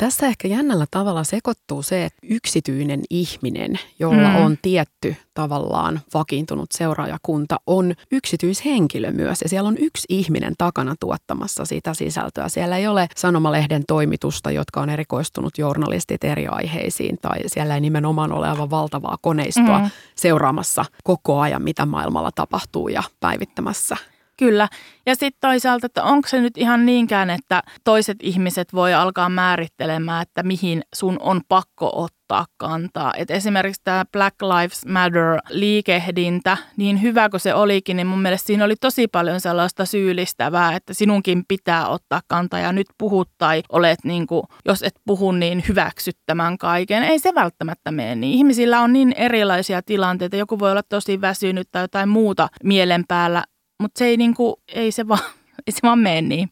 [0.01, 4.37] Tässä ehkä jännällä tavalla sekoittuu se, että yksityinen ihminen, jolla mm.
[4.37, 9.43] on tietty tavallaan vakiintunut seuraajakunta, on yksityishenkilö myös.
[9.43, 12.49] Ja siellä on yksi ihminen takana tuottamassa sitä sisältöä.
[12.49, 18.33] Siellä ei ole sanomalehden toimitusta, jotka on erikoistunut journalistit eri aiheisiin, tai siellä ei nimenomaan
[18.33, 19.91] ole aivan valtavaa koneistoa mm.
[20.15, 23.97] seuraamassa koko ajan, mitä maailmalla tapahtuu ja päivittämässä
[24.41, 24.69] Kyllä.
[25.07, 30.23] Ja sitten toisaalta, että onko se nyt ihan niinkään, että toiset ihmiset voi alkaa määrittelemään,
[30.23, 33.13] että mihin sun on pakko ottaa kantaa.
[33.17, 38.65] Et esimerkiksi tämä Black Lives Matter-liikehdintä, niin hyvä kuin se olikin, niin mun mielestä siinä
[38.65, 43.99] oli tosi paljon sellaista syyllistävää, että sinunkin pitää ottaa kantaa ja nyt puhut tai olet,
[44.05, 47.03] niin kuin, jos et puhu, niin hyväksyt tämän kaiken.
[47.03, 48.35] Ei se välttämättä mene niin.
[48.35, 50.37] Ihmisillä on niin erilaisia tilanteita.
[50.37, 53.45] Joku voi olla tosi väsynyt tai jotain muuta mielen päällä
[53.81, 55.21] mutta se ei, niinku, ei se vaan,
[55.67, 56.49] ei se vaan mene niin.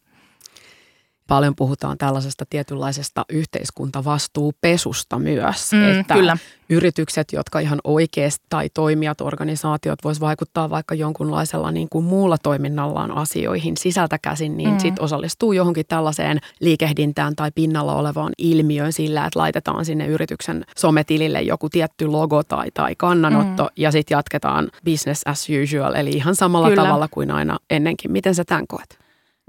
[1.29, 6.37] Paljon puhutaan tällaisesta tietynlaisesta yhteiskuntavastuupesusta myös, mm, että kyllä.
[6.69, 13.11] yritykset, jotka ihan oikeasti tai toimijat, organisaatiot vois vaikuttaa vaikka jonkunlaisella niin kuin muulla toiminnallaan
[13.11, 14.79] asioihin sisältä käsin, niin mm.
[14.79, 21.41] sitten osallistuu johonkin tällaiseen liikehdintään tai pinnalla olevaan ilmiöön sillä, että laitetaan sinne yrityksen sometilille
[21.41, 23.69] joku tietty logo tai, tai kannanotto mm.
[23.77, 26.83] ja sitten jatketaan business as usual, eli ihan samalla Kyllä.
[26.83, 28.11] tavalla kuin aina ennenkin.
[28.11, 28.98] Miten sä tämän koet?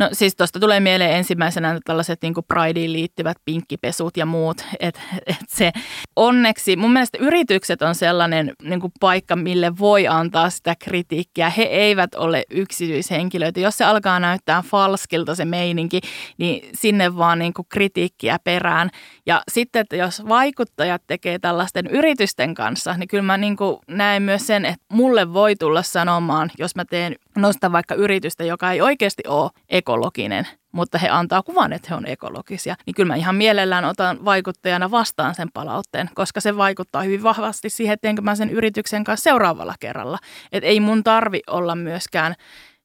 [0.01, 4.65] No siis tuosta tulee mieleen ensimmäisenä tällaiset niin Prideen liittyvät pinkkipesut ja muut.
[4.81, 5.73] Et, et se,
[6.17, 11.51] onneksi mun mielestä yritykset on sellainen niin paikka, mille voi antaa sitä kritiikkiä.
[11.51, 13.61] He eivät ole yksityishenkilöitä.
[13.61, 16.01] Jos se alkaa näyttää falskilta se meininki,
[16.39, 18.91] niin sinne vaan niin kritiikkiä perään.
[19.27, 23.57] Ja sitten, että jos vaikuttajat tekee tällaisten yritysten kanssa, niin kyllä mä niin
[23.89, 28.73] näen myös sen, että mulle voi tulla sanomaan, jos mä teen, nostan vaikka yritystä, joka
[28.73, 33.17] ei oikeasti ole ekologinen, mutta he antaa kuvan, että he on ekologisia, niin kyllä mä
[33.17, 38.35] ihan mielellään otan vaikuttajana vastaan sen palautteen, koska se vaikuttaa hyvin vahvasti siihen, että mä
[38.35, 40.19] sen yrityksen kanssa seuraavalla kerralla.
[40.53, 42.35] Että ei mun tarvi olla myöskään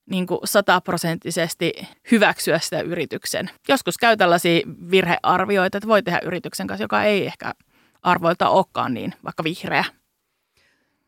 [0.09, 1.73] niin kuin sataprosenttisesti
[2.11, 3.49] hyväksyä sitä yrityksen.
[3.67, 7.53] Joskus käy tällaisia virhearvioita, että voi tehdä yrityksen kanssa, joka ei ehkä
[8.01, 9.85] arvoilta olekaan niin vaikka vihreä.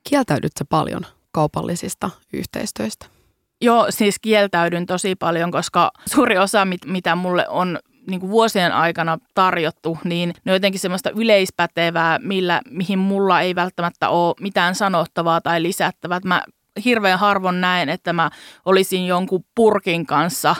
[0.09, 3.16] Kieltäydytkö paljon kaupallisista yhteistyöstä?
[3.61, 7.79] Joo, siis kieltäydyn tosi paljon, koska suuri osa, mit, mitä mulle on
[8.09, 13.55] niin kuin vuosien aikana tarjottu, niin ne on jotenkin semmoista yleispätevää, millä, mihin mulla ei
[13.55, 16.19] välttämättä ole mitään sanottavaa tai lisättävää.
[16.25, 16.41] Mä
[16.85, 18.29] hirveän harvoin näen, että mä
[18.65, 20.55] olisin jonkun purkin kanssa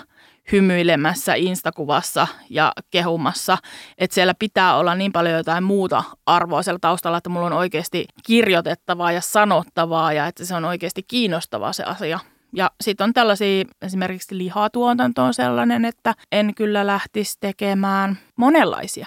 [0.52, 3.58] hymyilemässä Instakuvassa ja kehumassa,
[3.98, 8.06] että siellä pitää olla niin paljon jotain muuta arvoa siellä taustalla, että mulla on oikeasti
[8.26, 12.20] kirjoitettavaa ja sanottavaa ja että se on oikeasti kiinnostavaa se asia.
[12.56, 19.06] Ja sitten on tällaisia, esimerkiksi lihatuotanto on sellainen, että en kyllä lähtisi tekemään monenlaisia.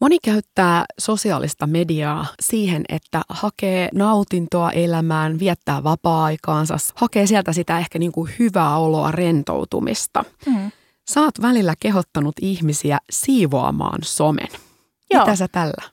[0.00, 7.98] Moni käyttää sosiaalista mediaa siihen, että hakee nautintoa elämään, viettää vapaa-aikaansa, hakee sieltä sitä ehkä
[7.98, 10.24] niin kuin hyvää oloa, rentoutumista.
[10.46, 10.70] Mm.
[11.10, 14.48] Sä oot välillä kehottanut ihmisiä siivoamaan somen.
[15.10, 15.22] Joo.
[15.24, 15.90] Mitä sä tällä?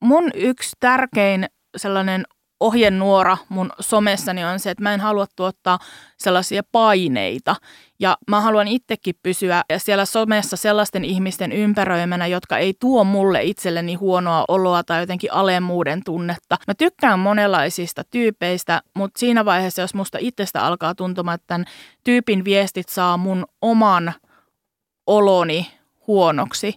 [0.00, 1.46] Mun yksi tärkein
[1.76, 2.24] sellainen
[2.60, 5.78] ohjenuora mun somessani on se, että mä en halua tuottaa
[6.18, 7.56] sellaisia paineita.
[7.98, 13.94] Ja mä haluan itsekin pysyä siellä somessa sellaisten ihmisten ympäröimänä, jotka ei tuo mulle itselleni
[13.94, 16.56] huonoa oloa tai jotenkin alemmuuden tunnetta.
[16.66, 21.64] Mä tykkään monenlaisista tyypeistä, mutta siinä vaiheessa, jos musta itsestä alkaa tuntumaan, että tämän
[22.04, 24.14] tyypin viestit saa mun oman
[25.06, 25.66] oloni
[26.06, 26.74] huonoksi,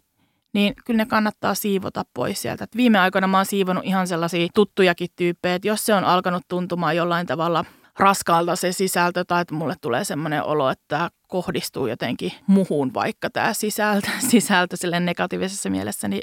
[0.53, 2.63] niin kyllä ne kannattaa siivota pois sieltä.
[2.63, 6.43] Et viime aikoina mä oon siivonut ihan sellaisia tuttujakin tyyppejä, että jos se on alkanut
[6.47, 7.65] tuntumaan jollain tavalla
[7.99, 13.29] raskaalta se sisältö tai että mulle tulee semmoinen olo, että tämä kohdistuu jotenkin muhun vaikka
[13.29, 16.21] tämä sisältö, sisältö sille negatiivisessa mielessä, niin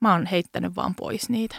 [0.00, 1.56] mä oon heittänyt vaan pois niitä.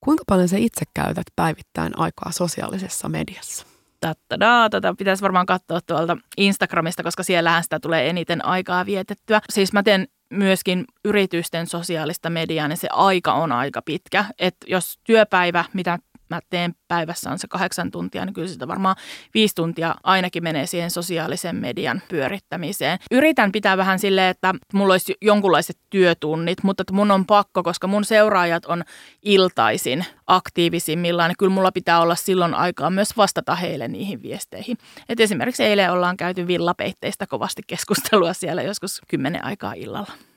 [0.00, 3.66] Kuinka paljon sä itse käytät päivittäin aikaa sosiaalisessa mediassa?
[4.00, 9.40] Tattadaa, tätä pitäisi varmaan katsoa tuolta Instagramista, koska siellähän sitä tulee eniten aikaa vietettyä.
[9.50, 14.24] Siis mä teen myöskin yritysten sosiaalista mediaa, niin se aika on aika pitkä.
[14.38, 15.98] että jos työpäivä, mitä
[16.30, 18.96] mä teen päivässä on se kahdeksan tuntia, niin kyllä sitä varmaan
[19.34, 22.98] viisi tuntia ainakin menee siihen sosiaalisen median pyörittämiseen.
[23.10, 27.86] Yritän pitää vähän silleen, että mulla olisi jonkunlaiset työtunnit, mutta että mun on pakko, koska
[27.86, 28.82] mun seuraajat on
[29.22, 34.78] iltaisin aktiivisimmillaan, niin kyllä mulla pitää olla silloin aikaa myös vastata heille niihin viesteihin.
[35.08, 40.29] Et esimerkiksi eilen ollaan käyty villapeitteistä kovasti keskustelua siellä joskus kymmenen aikaa illalla.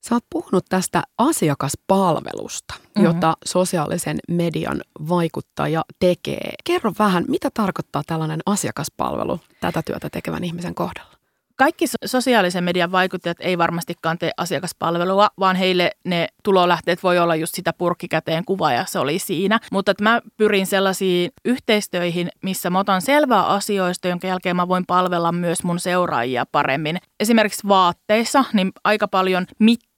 [0.00, 3.04] Sä oot puhunut tästä asiakaspalvelusta, mm-hmm.
[3.04, 6.50] jota sosiaalisen median vaikuttaja tekee.
[6.64, 11.20] Kerro vähän, mitä tarkoittaa tällainen asiakaspalvelu tätä työtä tekevän ihmisen kohdalla?
[11.56, 17.54] Kaikki sosiaalisen median vaikuttajat ei varmastikaan tee asiakaspalvelua, vaan heille ne tulolähteet voi olla just
[17.54, 19.60] sitä purkkikäteen kuva ja se oli siinä.
[19.72, 24.86] Mutta että mä pyrin sellaisiin yhteistöihin, missä mä otan selvää asioista, jonka jälkeen mä voin
[24.86, 26.98] palvella myös mun seuraajia paremmin.
[27.20, 29.46] Esimerkiksi vaatteissa, niin aika paljon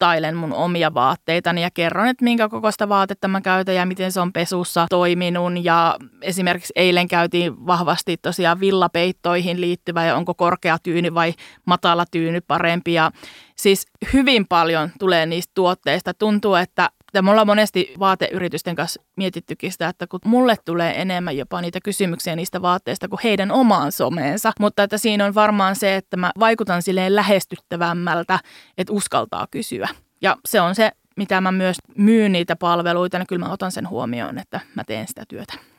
[0.03, 4.21] mittailen mun omia vaatteitani ja kerron, että minkä kokoista vaatetta mä käytän ja miten se
[4.21, 5.53] on pesussa toiminut.
[5.63, 11.35] Ja esimerkiksi eilen käytiin vahvasti tosiaan villapeittoihin liittyvä ja onko korkea tyyny vai
[11.65, 12.93] matala tyyny parempi.
[12.93, 13.11] Ja
[13.57, 16.15] siis hyvin paljon tulee niistä tuotteista.
[16.15, 21.37] Tuntuu, että ja me ollaan monesti vaateyritysten kanssa mietittykin sitä, että kun mulle tulee enemmän
[21.37, 25.97] jopa niitä kysymyksiä niistä vaatteista kuin heidän omaan someensa, mutta että siinä on varmaan se,
[25.97, 28.39] että mä vaikutan silleen lähestyttävämmältä,
[28.79, 29.89] että uskaltaa kysyä.
[30.23, 33.89] Ja se on se, mitä mä myös myyn niitä palveluita, niin kyllä mä otan sen
[33.89, 35.72] huomioon, että mä teen sitä työtä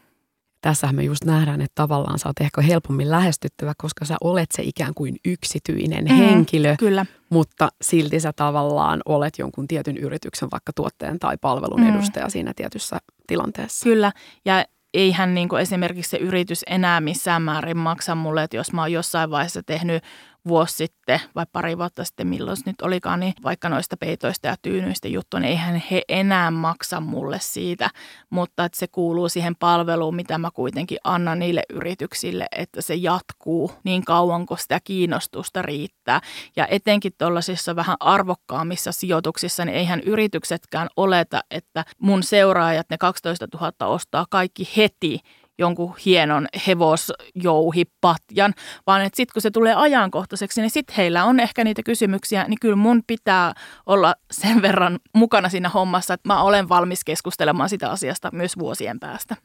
[0.64, 4.64] tässähän me just nähdään, että tavallaan sä oot ehkä helpommin lähestyttävä, koska sä olet se
[4.64, 7.05] ikään kuin yksityinen mm, henkilö, kyllä.
[7.30, 11.95] mutta silti sä tavallaan olet jonkun tietyn yrityksen, vaikka tuotteen tai palvelun mm.
[11.95, 12.97] edustaja siinä tietyssä
[13.28, 13.84] tilanteessa.
[13.84, 14.11] Kyllä,
[14.45, 18.82] ja eihän niin kuin esimerkiksi se yritys enää missään määrin maksa mulle, että jos mä
[18.82, 20.03] oon jossain vaiheessa tehnyt
[20.47, 25.07] vuosi sitten vai pari vuotta sitten, milloin nyt olikaan, niin vaikka noista peitoista ja tyynyistä
[25.07, 27.89] juttu, niin eihän he enää maksa mulle siitä,
[28.29, 33.71] mutta että se kuuluu siihen palveluun, mitä mä kuitenkin annan niille yrityksille, että se jatkuu
[33.83, 36.21] niin kauan, kun sitä kiinnostusta riittää.
[36.55, 43.47] Ja etenkin tuollaisissa vähän arvokkaammissa sijoituksissa, niin eihän yrityksetkään oleta, että mun seuraajat, ne 12
[43.53, 45.19] 000 ostaa kaikki heti
[45.59, 48.53] jonkun hienon hevosjouhipatjan,
[48.87, 52.59] vaan että sitten kun se tulee ajankohtaiseksi, niin sitten heillä on ehkä niitä kysymyksiä, niin
[52.61, 53.53] kyllä mun pitää
[53.85, 58.99] olla sen verran mukana siinä hommassa, että mä olen valmis keskustelemaan sitä asiasta myös vuosien
[58.99, 59.35] päästä.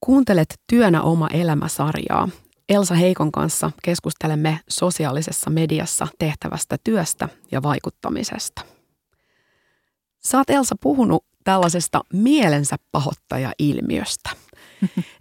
[0.00, 2.28] Kuuntelet Työnä oma elämäsarjaa.
[2.68, 8.62] Elsa Heikon kanssa keskustelemme sosiaalisessa mediassa tehtävästä työstä ja vaikuttamisesta.
[10.18, 14.30] Saat Elsa puhunut tällaisesta mielensä pahoittaja-ilmiöstä.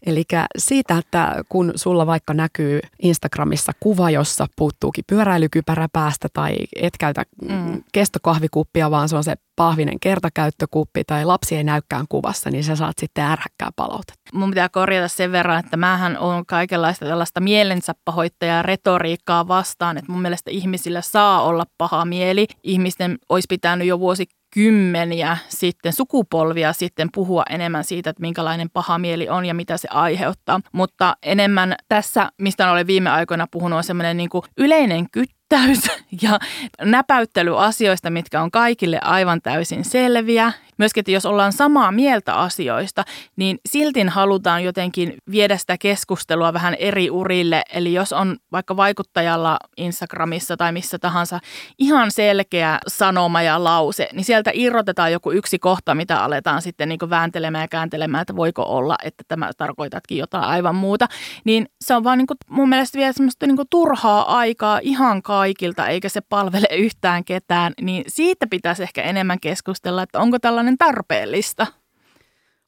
[0.05, 0.24] Eli
[0.57, 7.24] siitä, että kun sulla vaikka näkyy Instagramissa kuva, jossa puuttuukin pyöräilykypärä päästä tai et käytä
[7.49, 7.84] mm.
[7.93, 12.97] kestokahvikuppia, vaan se on se pahvinen kertakäyttökuppi tai lapsi ei näykään kuvassa, niin sä saat
[12.99, 14.14] sitten ärhäkkää palautetta.
[14.34, 20.12] Mun pitää korjata sen verran, että mähän on kaikenlaista tällaista mielensä pahoittajaa retoriikkaa vastaan, että
[20.12, 22.47] mun mielestä ihmisillä saa olla paha mieli.
[22.64, 28.97] Ihmisten olisi pitänyt jo vuosi kymmeniä sitten, sukupolvia sitten puhua enemmän siitä, että minkälainen paha
[28.97, 30.60] mieli on ja mitä se aiheuttaa.
[30.72, 35.80] Mutta enemmän tässä, mistä olen viime aikoina puhunut, on semmoinen niin yleinen kyttäys
[36.24, 36.39] ja
[36.82, 43.04] näpäyttely asioista, mitkä on kaikille aivan täysin selviä myöskin, että jos ollaan samaa mieltä asioista,
[43.36, 47.62] niin silti halutaan jotenkin viedä sitä keskustelua vähän eri urille.
[47.74, 51.40] Eli jos on vaikka vaikuttajalla Instagramissa tai missä tahansa
[51.80, 57.00] ihan selkeä sanoma ja lause, niin sieltä irrotetaan joku yksi kohta, mitä aletaan sitten niin
[57.10, 61.08] vääntelemään ja kääntelemään, että voiko olla, että tämä tarkoitatkin jotain aivan muuta.
[61.46, 65.88] Niin se on vaan niin kuin mun mielestä vielä semmoista niin turhaa aikaa ihan kaikilta,
[65.88, 67.74] eikä se palvele yhtään ketään.
[67.82, 71.68] Niin siitä pitäisi ehkä enemmän keskustella, että onko tällainen sellainen tarpeellista.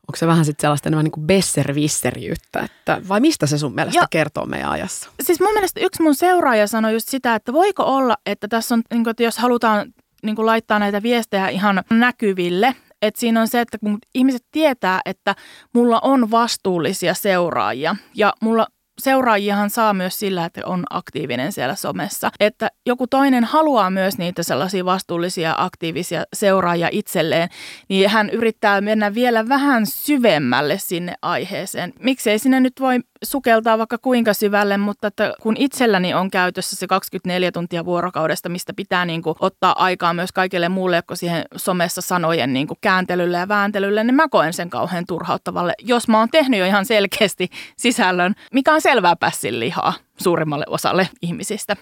[0.08, 4.02] Onko se vähän sitten sellaista enemmän niin kuin besservisseriyttä, että vai mistä se sun mielestä
[4.02, 5.10] ja, kertoo meidän ajassa?
[5.24, 8.82] Siis mun mielestä yksi mun seuraaja sanoi just sitä, että voiko olla, että tässä on,
[8.92, 9.94] niin kuin, että jos halutaan
[10.24, 15.02] niin kuin laittaa näitä viestejä ihan näkyville, että siinä on se, että kun ihmiset tietää,
[15.06, 15.36] että
[15.74, 18.68] mulla on vastuullisia seuraajia ja mulla
[19.02, 22.32] seuraajiahan saa myös sillä, että on aktiivinen siellä somessa.
[22.40, 27.50] Että joku toinen haluaa myös niitä sellaisia vastuullisia, aktiivisia seuraajia itselleen,
[27.90, 31.94] niin hän yrittää mennä vielä vähän syvemmälle sinne aiheeseen.
[32.00, 36.88] Miksei sinne nyt voi sukeltaa vaikka kuinka syvälle, mutta että kun itselläni on käytössä se
[36.88, 42.02] 24 tuntia vuorokaudesta, mistä pitää niin kuin ottaa aikaa myös kaikille muulle, kun siihen somessa
[42.02, 46.30] sanojen niin kuin kääntelylle ja vääntelylle, niin mä koen sen kauhean turhauttavalle, jos mä oon
[46.32, 51.76] tehnyt jo ihan selkeästi sisällön, mikä on selvää pässin lihaa suurimmalle osalle ihmisistä.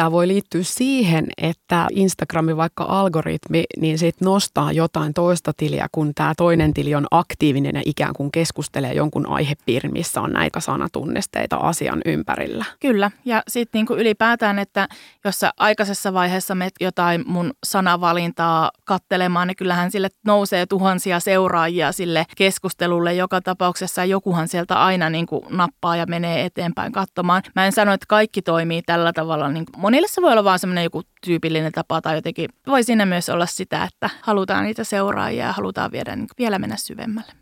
[0.00, 6.14] Tämä voi liittyä siihen, että Instagramin vaikka algoritmi, niin sit nostaa jotain toista tiliä, kun
[6.14, 11.56] tämä toinen tili on aktiivinen ja ikään kuin keskustelee jonkun aihepiirin, missä on näitä sanatunnisteita
[11.56, 12.64] asian ympärillä.
[12.80, 14.88] Kyllä, ja sitten niinku ylipäätään, että
[15.24, 21.92] jos sä aikaisessa vaiheessa menet jotain mun sanavalintaa kattelemaan, niin kyllähän sille nousee tuhansia seuraajia
[21.92, 24.04] sille keskustelulle joka tapauksessa.
[24.04, 27.42] Jokuhan sieltä aina niinku nappaa ja menee eteenpäin katsomaan.
[27.54, 30.84] Mä en sano, että kaikki toimii tällä tavalla niin monille se voi olla vaan semmoinen
[30.84, 35.52] joku tyypillinen tapa tai jotenkin voi siinä myös olla sitä, että halutaan niitä seuraajia ja
[35.52, 37.32] halutaan viedä, niin vielä mennä syvemmälle.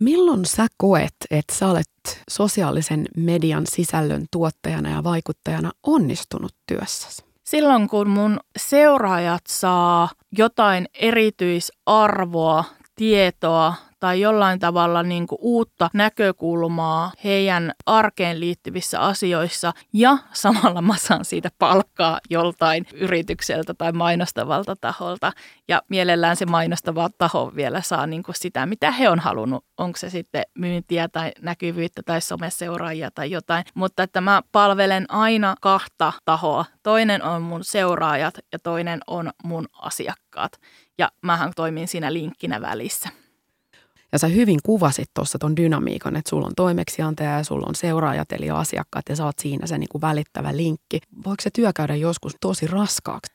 [0.00, 7.24] Milloin sä koet, että sä olet sosiaalisen median sisällön tuottajana ja vaikuttajana onnistunut työssäsi?
[7.44, 17.12] Silloin kun mun seuraajat saa jotain erityisarvoa, tietoa tai jollain tavalla niin kuin uutta näkökulmaa
[17.24, 25.32] heidän arkeen liittyvissä asioissa ja samalla mä saan siitä palkkaa joltain yritykseltä tai mainostavalta taholta
[25.68, 29.64] ja mielellään se mainostava taho vielä saa niin kuin sitä, mitä he on halunnut.
[29.78, 35.54] Onko se sitten myyntiä tai näkyvyyttä tai someseuraajia tai jotain, mutta että mä palvelen aina
[35.60, 36.64] kahta tahoa.
[36.82, 40.52] Toinen on mun seuraajat ja toinen on mun asiakkaat
[40.98, 43.25] ja mähän toimin siinä linkkinä välissä.
[44.16, 48.32] Ja sä hyvin kuvasit tuossa ton dynamiikan, että sulla on toimeksiantaja ja sulla on seuraajat
[48.32, 51.00] eli asiakkaat ja sä oot siinä se niinku välittävä linkki.
[51.24, 53.32] Voiko se työ käydä joskus tosi raskaaksi?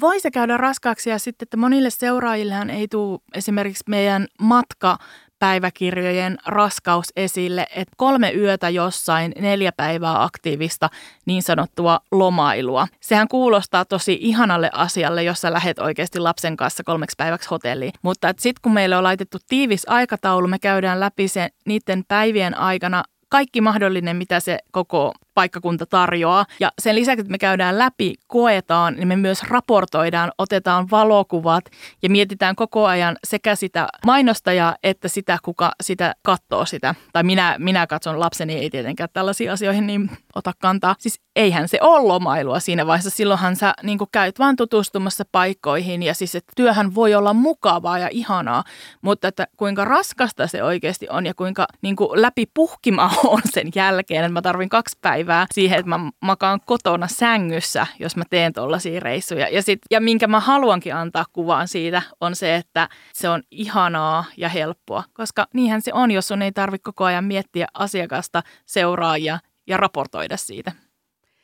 [0.00, 4.98] Voi se käydä raskaaksi ja sitten, että monille seuraajillehan ei tule esimerkiksi meidän matka
[5.44, 10.90] päiväkirjojen raskaus esille, että kolme yötä jossain, neljä päivää aktiivista
[11.26, 12.88] niin sanottua lomailua.
[13.00, 17.92] Sehän kuulostaa tosi ihanalle asialle, jos sä lähet oikeasti lapsen kanssa kolmeksi päiväksi hotelliin.
[18.02, 23.02] Mutta sitten kun meille on laitettu tiivis aikataulu, me käydään läpi sen niiden päivien aikana
[23.28, 26.46] kaikki mahdollinen, mitä se koko paikkakunta tarjoaa.
[26.60, 31.64] Ja sen lisäksi, että me käydään läpi, koetaan, niin me myös raportoidaan, otetaan valokuvat
[32.02, 36.94] ja mietitään koko ajan sekä sitä mainostajaa että sitä, kuka sitä katsoo sitä.
[37.12, 40.94] Tai minä, minä katson, lapseni ei tietenkään tällaisiin asioihin niin ota kantaa.
[40.98, 43.10] Siis eihän se ole lomailua siinä vaiheessa.
[43.10, 48.08] Silloinhan sä niin käyt vaan tutustumassa paikkoihin ja siis että työhän voi olla mukavaa ja
[48.10, 48.64] ihanaa,
[49.02, 54.24] mutta että kuinka raskasta se oikeasti on ja kuinka niin läpi puhkima on sen jälkeen,
[54.24, 58.52] että mä tarvin kaksi päivää päivää siihen, että mä makaan kotona sängyssä, jos mä teen
[58.52, 59.48] tuollaisia reissuja.
[59.48, 64.24] Ja, sit, ja minkä mä haluankin antaa kuvaan siitä, on se, että se on ihanaa
[64.36, 65.04] ja helppoa.
[65.12, 70.36] Koska niinhän se on, jos sun ei tarvitse koko ajan miettiä asiakasta, seuraajia ja raportoida
[70.36, 70.72] siitä.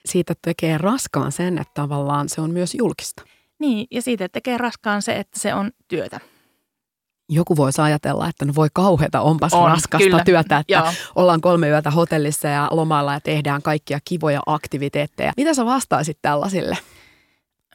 [0.04, 3.22] Siitä tekee raskaan sen, että tavallaan se on myös julkista.
[3.58, 6.20] Niin, ja siitä tekee raskaan se, että se on työtä
[7.30, 10.24] joku voisi ajatella, että no voi kauheata, onpas on, raskasta kyllä.
[10.24, 10.92] työtä, että Joo.
[11.14, 15.32] ollaan kolme yötä hotellissa ja lomalla ja tehdään kaikkia kivoja aktiviteetteja.
[15.36, 16.78] Mitä sä vastaisit tällaisille?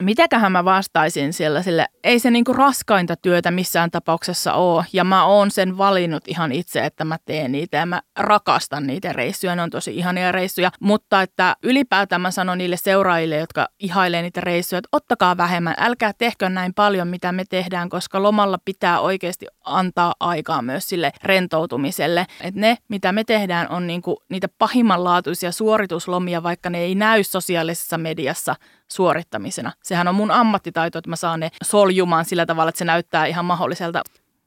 [0.01, 4.85] Mitäköhän mä vastaisin sellaisille, ei se niinku raskainta työtä missään tapauksessa ole.
[4.93, 9.13] Ja mä oon sen valinnut ihan itse, että mä teen niitä ja mä rakastan niitä
[9.13, 9.55] reissuja.
[9.55, 10.71] Ne on tosi ihania reissuja.
[10.79, 15.75] Mutta että ylipäätään mä sanon niille seuraajille, jotka ihailee niitä reissuja, että ottakaa vähemmän.
[15.77, 21.11] Älkää tehkö näin paljon, mitä me tehdään, koska lomalla pitää oikeasti antaa aikaa myös sille
[21.23, 22.25] rentoutumiselle.
[22.41, 27.97] Että ne, mitä me tehdään, on niinku niitä pahimmanlaatuisia suorituslomia, vaikka ne ei näy sosiaalisessa
[27.97, 28.55] mediassa–
[28.91, 29.71] suorittamisena.
[29.83, 33.45] Sehän on mun ammattitaito, että mä saan ne soljumaan sillä tavalla, että se näyttää ihan
[33.45, 34.01] mahdolliselta.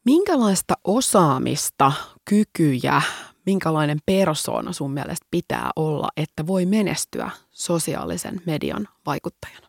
[0.04, 1.92] Minkälaista osaamista,
[2.24, 3.02] kykyjä,
[3.46, 9.68] minkälainen persoona sun mielestä pitää olla, että voi menestyä sosiaalisen median vaikuttajana?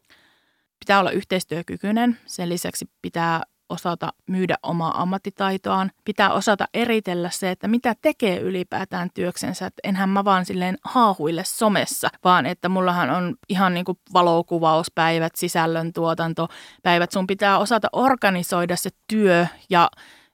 [0.79, 2.19] Pitää olla yhteistyökykyinen.
[2.25, 5.91] Sen lisäksi pitää osata myydä omaa ammattitaitoaan.
[6.05, 9.65] Pitää osata eritellä se, että mitä tekee ylipäätään työksensä.
[9.65, 15.35] Että enhän mä vaan silleen haahuille somessa, vaan että mullahan on ihan niin kuin valokuvauspäivät,
[15.35, 17.11] sisällöntuotantopäivät.
[17.11, 19.89] Sun pitää osata organisoida se työ ja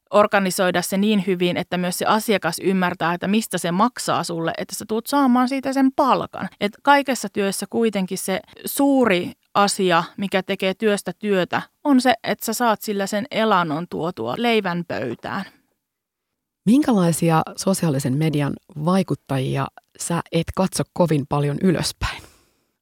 [0.09, 4.75] organisoida se niin hyvin, että myös se asiakas ymmärtää, että mistä se maksaa sulle, että
[4.75, 6.49] sä tuut saamaan siitä sen palkan.
[6.61, 12.53] Et kaikessa työssä kuitenkin se suuri asia, mikä tekee työstä työtä, on se, että sä
[12.53, 15.45] saat sillä sen elannon tuotua leivän pöytään.
[16.65, 18.53] Minkälaisia sosiaalisen median
[18.85, 19.67] vaikuttajia
[19.99, 22.23] sä et katso kovin paljon ylöspäin?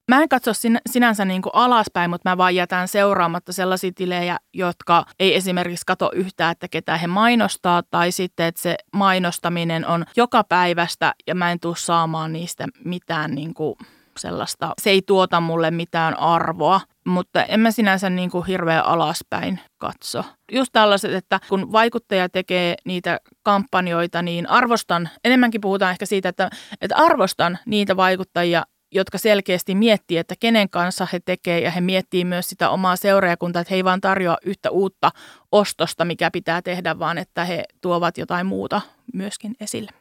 [0.08, 0.52] Mä en katso
[0.90, 6.12] sinänsä niin kuin alaspäin, mutta mä vaan jätän seuraamatta sellaisia tilejä, jotka ei esimerkiksi kato
[6.16, 11.52] yhtään, että ketä he mainostaa, tai sitten, että se mainostaminen on joka päivästä ja mä
[11.52, 13.76] en tule saamaan niistä mitään niin kuin
[14.20, 19.60] sellaista, se ei tuota mulle mitään arvoa, mutta en mä sinänsä niin kuin hirveän alaspäin
[19.78, 20.24] katso.
[20.52, 26.50] Just tällaiset, että kun vaikuttaja tekee niitä kampanjoita, niin arvostan, enemmänkin puhutaan ehkä siitä, että,
[26.82, 32.26] että arvostan niitä vaikuttajia, jotka selkeästi miettii, että kenen kanssa he tekee ja he miettii
[32.26, 35.12] myös sitä omaa seuraajakuntaa, että he ei vaan tarjoa yhtä uutta
[35.52, 38.82] ostosta, mikä pitää tehdä, vaan että he tuovat jotain muuta
[39.14, 39.92] myöskin esille.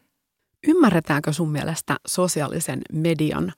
[0.68, 3.52] Ymmärretäänkö sun mielestä sosiaalisen median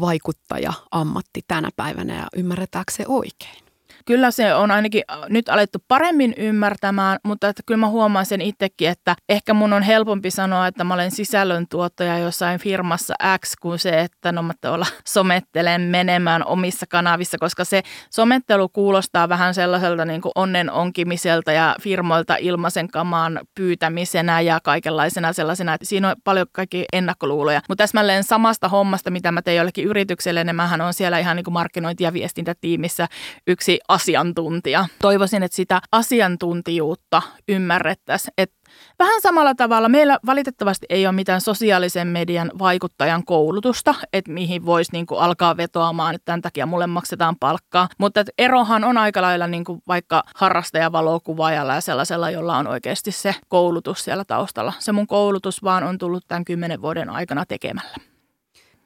[0.00, 3.69] vaikuttaja-ammatti tänä päivänä ja ymmärretäänkö se oikein?
[4.06, 8.40] Kyllä se on ainakin äh, nyt alettu paremmin ymmärtämään, mutta että kyllä mä huomaan sen
[8.40, 13.78] itsekin, että ehkä mun on helpompi sanoa, että mä olen sisällöntuottaja jossain firmassa X kuin
[13.78, 20.04] se, että no mä tuolla somettelen menemään omissa kanavissa, koska se somettelu kuulostaa vähän sellaiselta
[20.04, 26.16] niin kuin onnen onkimiselta ja firmoilta ilmaisen kamaan pyytämisenä ja kaikenlaisena sellaisena, että siinä on
[26.24, 27.60] paljon kaikki ennakkoluuloja.
[27.68, 31.44] Mutta täsmälleen samasta hommasta, mitä mä tein jollekin yritykselle, niin mähän on siellä ihan niin
[31.44, 33.08] kuin markkinointi- ja viestintätiimissä
[33.46, 34.86] yksi asiantuntija.
[35.02, 38.60] Toivoisin, että sitä asiantuntijuutta ymmärrettäisiin, että
[38.98, 44.92] Vähän samalla tavalla meillä valitettavasti ei ole mitään sosiaalisen median vaikuttajan koulutusta, että mihin voisi
[44.92, 47.88] niin alkaa vetoamaan, että tämän takia mulle maksetaan palkkaa.
[47.98, 53.34] Mutta erohan on aika lailla niin kuin vaikka harrastajavalokuvaajalla ja sellaisella, jolla on oikeasti se
[53.48, 54.72] koulutus siellä taustalla.
[54.78, 58.09] Se mun koulutus vaan on tullut tämän kymmenen vuoden aikana tekemällä.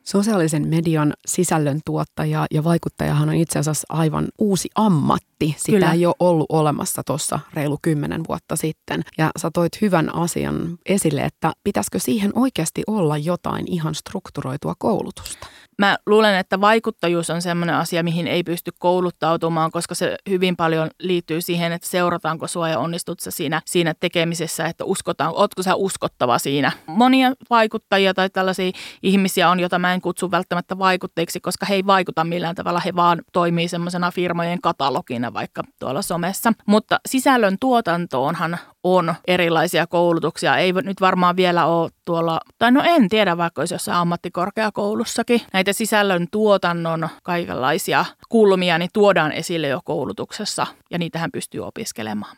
[0.04, 5.54] Sosiaalisen median sisällön tuottaja ja vaikuttajahan on itse asiassa aivan uusi ammatti.
[5.58, 5.92] Sitä Kyllä.
[5.92, 9.02] ei ole ollut olemassa tuossa reilu kymmenen vuotta sitten.
[9.18, 15.46] Ja sä toit hyvän asian esille, että pitäisikö siihen oikeasti olla jotain ihan strukturoitua koulutusta?
[15.78, 20.90] Mä luulen, että vaikuttajuus on sellainen asia, mihin ei pysty kouluttautumaan, koska se hyvin paljon
[20.98, 25.74] liittyy siihen, että seurataanko sua ja onnistut sä siinä, siinä tekemisessä, että uskotaan, ootko sä
[25.74, 26.72] uskottava siinä.
[26.86, 28.70] Monia vaikuttajia tai tällaisia
[29.02, 32.94] ihmisiä on, joita mä en kutsu välttämättä vaikutteiksi, koska he ei vaikuta millään tavalla, he
[32.94, 36.52] vaan toimii semmoisena firmojen katalogina vaikka tuolla somessa.
[36.66, 40.56] Mutta sisällön tuotantoonhan on erilaisia koulutuksia.
[40.56, 45.40] Ei nyt varmaan vielä ole tuolla, tai no en tiedä vaikka olisi jossain ammattikorkeakoulussakin.
[45.52, 52.36] Näitä sisällön tuotannon kaikenlaisia kulmia niin tuodaan esille jo koulutuksessa ja niitähän pystyy opiskelemaan.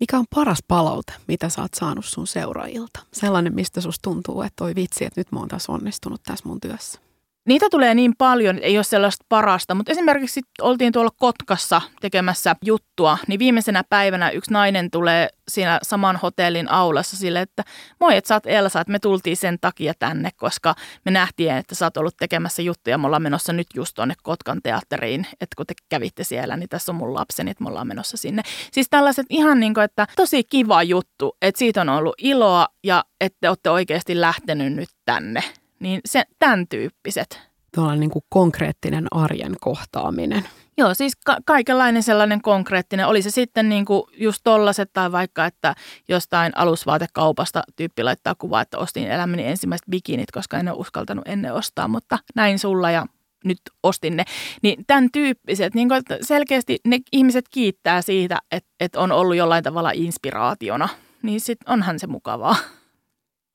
[0.00, 3.00] Mikä on paras palaute, mitä sä oot saanut sun seuraajilta?
[3.12, 6.60] Sellainen, mistä susta tuntuu, että toi vitsi, että nyt mä oon tässä onnistunut tässä mun
[6.60, 7.00] työssä.
[7.46, 13.18] Niitä tulee niin paljon, ei ole sellaista parasta, mutta esimerkiksi oltiin tuolla Kotkassa tekemässä juttua,
[13.26, 17.64] niin viimeisenä päivänä yksi nainen tulee siinä saman hotellin aulassa sille, että
[18.00, 20.74] moi, että sä oot Elsa, että me tultiin sen takia tänne, koska
[21.04, 24.62] me nähtiin, että sä oot ollut tekemässä juttuja, me ollaan menossa nyt just tuonne Kotkan
[24.62, 28.16] teatteriin, että kun te kävitte siellä, niin tässä on mun lapseni, että me ollaan menossa
[28.16, 28.42] sinne.
[28.72, 33.04] Siis tällaiset ihan niin kuin, että tosi kiva juttu, että siitä on ollut iloa ja
[33.20, 35.42] että te olette oikeasti lähtenyt nyt tänne
[35.80, 37.40] niin se, tämän tyyppiset.
[37.74, 40.48] Tuolla niin kuin konkreettinen arjen kohtaaminen.
[40.78, 43.06] Joo, siis ka- kaikenlainen sellainen konkreettinen.
[43.06, 45.74] Oli se sitten niin kuin just tollaset tai vaikka, että
[46.08, 51.54] jostain alusvaatekaupasta tyyppi laittaa kuvaa, että ostin elämäni ensimmäiset bikinit, koska en ole uskaltanut ennen
[51.54, 53.06] ostaa, mutta näin sulla ja
[53.44, 54.24] nyt ostin ne.
[54.62, 59.64] Niin tämän tyyppiset, niin kuin, selkeästi ne ihmiset kiittää siitä, että, että on ollut jollain
[59.64, 60.88] tavalla inspiraationa.
[61.22, 62.56] Niin sit onhan se mukavaa.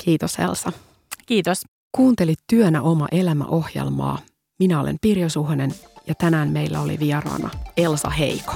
[0.04, 0.72] Kiitos Elsa.
[1.26, 1.64] Kiitos.
[1.98, 4.18] Kuuntelit Työnä oma elämä ohjelmaa.
[4.60, 5.72] Minä olen Pirjo Suhonen
[6.08, 8.54] ja tänään meillä oli vieraana Elsa Heiko.